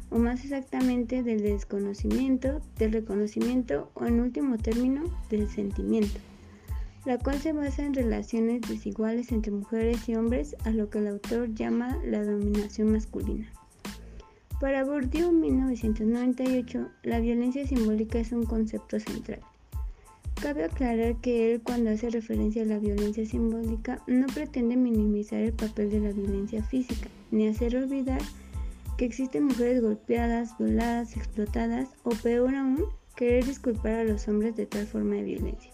o 0.09 0.17
más 0.17 0.43
exactamente 0.43 1.21
del 1.21 1.43
desconocimiento, 1.43 2.59
del 2.79 2.91
reconocimiento 2.91 3.91
o 3.93 4.07
en 4.07 4.19
último 4.19 4.57
término 4.57 5.03
del 5.29 5.47
sentimiento, 5.47 6.19
la 7.05 7.19
cual 7.19 7.37
se 7.37 7.53
basa 7.53 7.85
en 7.85 7.93
relaciones 7.93 8.61
desiguales 8.61 9.31
entre 9.31 9.51
mujeres 9.51 10.09
y 10.09 10.15
hombres 10.15 10.55
a 10.65 10.71
lo 10.71 10.89
que 10.89 10.97
el 10.97 11.09
autor 11.09 11.53
llama 11.53 11.99
la 12.03 12.25
dominación 12.25 12.91
masculina. 12.91 13.47
Para 14.59 14.85
Bourdieu 14.85 15.29
en 15.29 15.39
1998, 15.39 16.89
la 17.03 17.19
violencia 17.19 17.67
simbólica 17.67 18.17
es 18.17 18.31
un 18.31 18.43
concepto 18.43 18.99
central. 18.99 19.41
Cabe 20.39 20.65
aclarar 20.65 21.15
que 21.21 21.53
él 21.53 21.61
cuando 21.61 21.89
hace 21.91 22.09
referencia 22.09 22.63
a 22.63 22.65
la 22.65 22.79
violencia 22.79 23.25
simbólica 23.25 24.01
no 24.07 24.27
pretende 24.27 24.75
minimizar 24.75 25.39
el 25.39 25.53
papel 25.53 25.89
de 25.91 25.99
la 25.99 26.11
violencia 26.11 26.63
física, 26.63 27.07
ni 27.31 27.47
hacer 27.47 27.75
olvidar 27.75 28.21
que 28.97 29.05
existen 29.05 29.45
mujeres 29.45 29.81
golpeadas, 29.81 30.57
violadas, 30.57 31.15
explotadas 31.15 31.89
o 32.03 32.09
peor 32.09 32.55
aún, 32.55 32.85
querer 33.15 33.45
disculpar 33.45 33.93
a 33.93 34.03
los 34.03 34.27
hombres 34.27 34.55
de 34.55 34.65
tal 34.65 34.85
forma 34.87 35.15
de 35.15 35.23
violencia. 35.23 35.71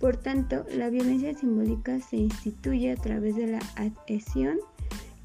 Por 0.00 0.16
tanto, 0.16 0.64
la 0.74 0.90
violencia 0.90 1.36
simbólica 1.36 1.98
se 2.00 2.16
instituye 2.16 2.92
a 2.92 2.96
través 2.96 3.36
de 3.36 3.48
la 3.48 3.60
adhesión 3.76 4.58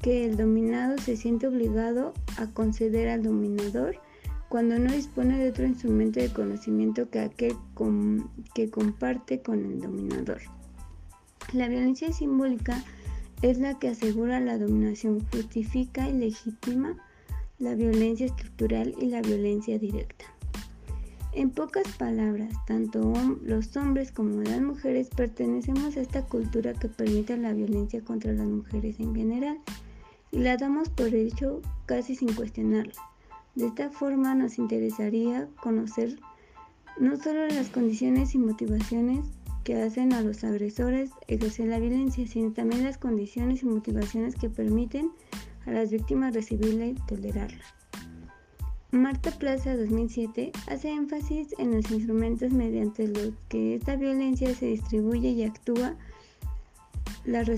que 0.02 0.24
el 0.24 0.36
dominado 0.36 0.98
se 0.98 1.16
siente 1.16 1.46
obligado 1.46 2.12
a 2.36 2.46
conceder 2.48 3.08
al 3.08 3.22
dominador 3.22 3.96
cuando 4.54 4.78
no 4.78 4.92
dispone 4.92 5.36
de 5.36 5.50
otro 5.50 5.66
instrumento 5.66 6.20
de 6.20 6.32
conocimiento 6.32 7.10
que 7.10 7.18
aquel 7.18 7.56
que 8.54 8.70
comparte 8.70 9.42
con 9.42 9.64
el 9.64 9.80
dominador. 9.80 10.42
La 11.52 11.66
violencia 11.66 12.12
simbólica 12.12 12.84
es 13.42 13.58
la 13.58 13.76
que 13.80 13.88
asegura 13.88 14.38
la 14.38 14.56
dominación, 14.56 15.26
justifica 15.32 16.08
y 16.08 16.12
legitima 16.12 16.96
la 17.58 17.74
violencia 17.74 18.26
estructural 18.26 18.94
y 19.00 19.06
la 19.06 19.22
violencia 19.22 19.76
directa. 19.76 20.26
En 21.32 21.50
pocas 21.50 21.88
palabras, 21.98 22.54
tanto 22.64 23.12
los 23.42 23.76
hombres 23.76 24.12
como 24.12 24.40
las 24.42 24.60
mujeres 24.60 25.08
pertenecemos 25.08 25.96
a 25.96 26.00
esta 26.00 26.22
cultura 26.22 26.74
que 26.74 26.86
permite 26.86 27.36
la 27.38 27.54
violencia 27.54 28.04
contra 28.04 28.32
las 28.32 28.46
mujeres 28.46 29.00
en 29.00 29.16
general 29.16 29.58
y 30.30 30.38
la 30.38 30.56
damos 30.56 30.90
por 30.90 31.12
hecho 31.12 31.60
casi 31.86 32.14
sin 32.14 32.32
cuestionarla. 32.34 33.13
De 33.54 33.66
esta 33.66 33.90
forma 33.90 34.34
nos 34.34 34.58
interesaría 34.58 35.48
conocer 35.60 36.18
no 36.98 37.16
solo 37.16 37.46
las 37.48 37.68
condiciones 37.68 38.34
y 38.34 38.38
motivaciones 38.38 39.26
que 39.64 39.80
hacen 39.80 40.12
a 40.12 40.20
los 40.20 40.44
agresores 40.44 41.10
ejercer 41.28 41.68
la 41.68 41.78
violencia, 41.78 42.26
sino 42.26 42.52
también 42.52 42.84
las 42.84 42.98
condiciones 42.98 43.62
y 43.62 43.66
motivaciones 43.66 44.34
que 44.36 44.50
permiten 44.50 45.10
a 45.66 45.70
las 45.72 45.90
víctimas 45.90 46.34
recibirla 46.34 46.86
y 46.86 46.94
tolerarla. 47.06 47.64
Marta 48.90 49.32
Plaza 49.32 49.76
2007 49.76 50.52
hace 50.68 50.90
énfasis 50.90 51.54
en 51.58 51.72
los 51.72 51.90
instrumentos 51.90 52.52
mediante 52.52 53.08
los 53.08 53.32
que 53.48 53.74
esta 53.74 53.96
violencia 53.96 54.54
se 54.54 54.66
distribuye 54.66 55.30
y 55.30 55.42
actúa, 55.42 55.96
las 57.24 57.48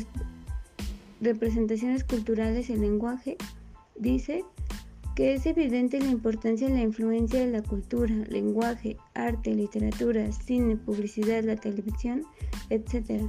representaciones 1.21 2.05
culturales 2.05 2.71
y 2.71 2.75
el 2.75 2.81
lenguaje. 2.81 3.37
Dice 3.99 4.45
que 5.17 5.33
es 5.33 5.47
evidente 5.47 5.99
la 5.99 6.11
importancia 6.11 6.69
y 6.69 6.73
la 6.73 6.83
influencia 6.83 7.41
de 7.41 7.51
la 7.51 7.63
cultura, 7.63 8.15
lenguaje, 8.29 8.99
arte, 9.15 9.55
literatura, 9.55 10.31
cine, 10.31 10.77
publicidad, 10.77 11.43
la 11.43 11.57
televisión, 11.57 12.23
etc., 12.69 13.23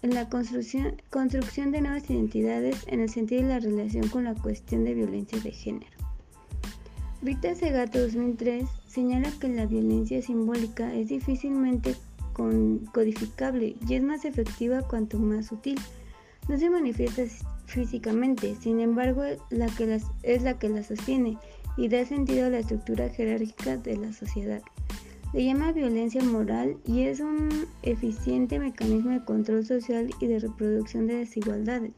en 0.00 0.14
la 0.14 0.30
construcción, 0.30 1.00
construcción 1.10 1.70
de 1.70 1.82
nuevas 1.82 2.08
identidades 2.08 2.82
en 2.86 3.00
el 3.00 3.10
sentido 3.10 3.42
de 3.42 3.48
la 3.48 3.58
relación 3.58 4.08
con 4.08 4.24
la 4.24 4.34
cuestión 4.34 4.84
de 4.84 4.94
violencia 4.94 5.38
de 5.38 5.50
género. 5.50 5.96
Rita 7.22 7.54
Segato 7.54 8.00
2003 8.00 8.64
señala 8.86 9.30
que 9.38 9.48
la 9.48 9.66
violencia 9.66 10.22
simbólica 10.22 10.94
es 10.94 11.08
difícilmente 11.08 11.94
codificable 12.92 13.76
y 13.86 13.94
es 13.94 14.02
más 14.02 14.24
efectiva 14.24 14.82
cuanto 14.82 15.18
más 15.18 15.46
sutil. 15.46 15.78
No 16.48 16.58
se 16.58 16.70
manifiesta 16.70 17.22
físicamente, 17.74 18.54
sin 18.60 18.80
embargo 18.80 19.22
la 19.50 19.66
que 19.66 20.00
es 20.22 20.42
la 20.42 20.58
que 20.58 20.68
la 20.68 20.82
sostiene 20.82 21.36
y 21.76 21.88
da 21.88 22.06
sentido 22.06 22.46
a 22.46 22.50
la 22.50 22.60
estructura 22.60 23.08
jerárquica 23.08 23.76
de 23.76 23.96
la 23.96 24.12
sociedad. 24.12 24.62
Se 25.32 25.44
llama 25.44 25.72
violencia 25.72 26.22
moral 26.22 26.76
y 26.86 27.02
es 27.02 27.18
un 27.18 27.48
eficiente 27.82 28.60
mecanismo 28.60 29.10
de 29.10 29.24
control 29.24 29.66
social 29.66 30.10
y 30.20 30.28
de 30.28 30.38
reproducción 30.38 31.08
de 31.08 31.16
desigualdades, 31.16 31.92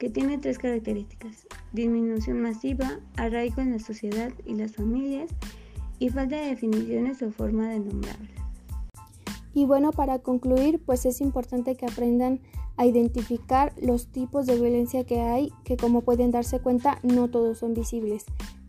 que 0.00 0.10
tiene 0.10 0.38
tres 0.38 0.58
características, 0.58 1.46
disminución 1.72 2.42
masiva, 2.42 2.98
arraigo 3.16 3.62
en 3.62 3.70
la 3.70 3.78
sociedad 3.78 4.32
y 4.44 4.54
las 4.54 4.72
familias, 4.72 5.30
y 6.00 6.08
falta 6.08 6.34
de 6.34 6.48
definiciones 6.48 7.22
o 7.22 7.30
forma 7.30 7.68
de 7.68 7.78
nombrarlas. 7.78 8.42
Y 9.54 9.66
bueno, 9.66 9.92
para 9.92 10.18
concluir, 10.18 10.80
pues 10.84 11.06
es 11.06 11.20
importante 11.20 11.76
que 11.76 11.86
aprendan 11.86 12.40
a 12.76 12.86
identificar 12.86 13.72
los 13.80 14.06
tipos 14.08 14.46
de 14.46 14.56
violencia 14.56 15.04
que 15.04 15.20
hay, 15.20 15.52
que 15.64 15.76
como 15.76 16.02
pueden 16.02 16.30
darse 16.30 16.60
cuenta 16.60 16.98
no 17.02 17.28
todos 17.28 17.58
son 17.58 17.74
visibles. 17.74 18.24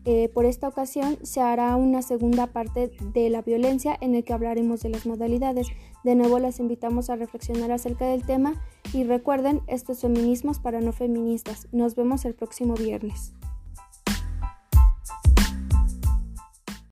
Eh, 0.06 0.28
por 0.34 0.44
esta 0.44 0.68
ocasión 0.68 1.16
se 1.22 1.40
hará 1.40 1.74
una 1.76 2.02
segunda 2.02 2.48
parte 2.48 2.92
de 3.14 3.30
la 3.30 3.40
violencia 3.40 3.96
en 4.00 4.14
el 4.14 4.22
que 4.22 4.34
hablaremos 4.34 4.82
de 4.82 4.90
las 4.90 5.06
modalidades. 5.06 5.68
De 6.02 6.14
nuevo 6.14 6.38
las 6.38 6.60
invitamos 6.60 7.08
a 7.08 7.16
reflexionar 7.16 7.72
acerca 7.72 8.06
del 8.06 8.24
tema 8.24 8.62
y 8.92 9.04
recuerden, 9.04 9.62
estos 9.66 10.02
feminismos 10.02 10.58
para 10.58 10.80
no 10.80 10.92
feministas. 10.92 11.68
Nos 11.72 11.94
vemos 11.94 12.26
el 12.26 12.34
próximo 12.34 12.74
viernes. 12.74 13.32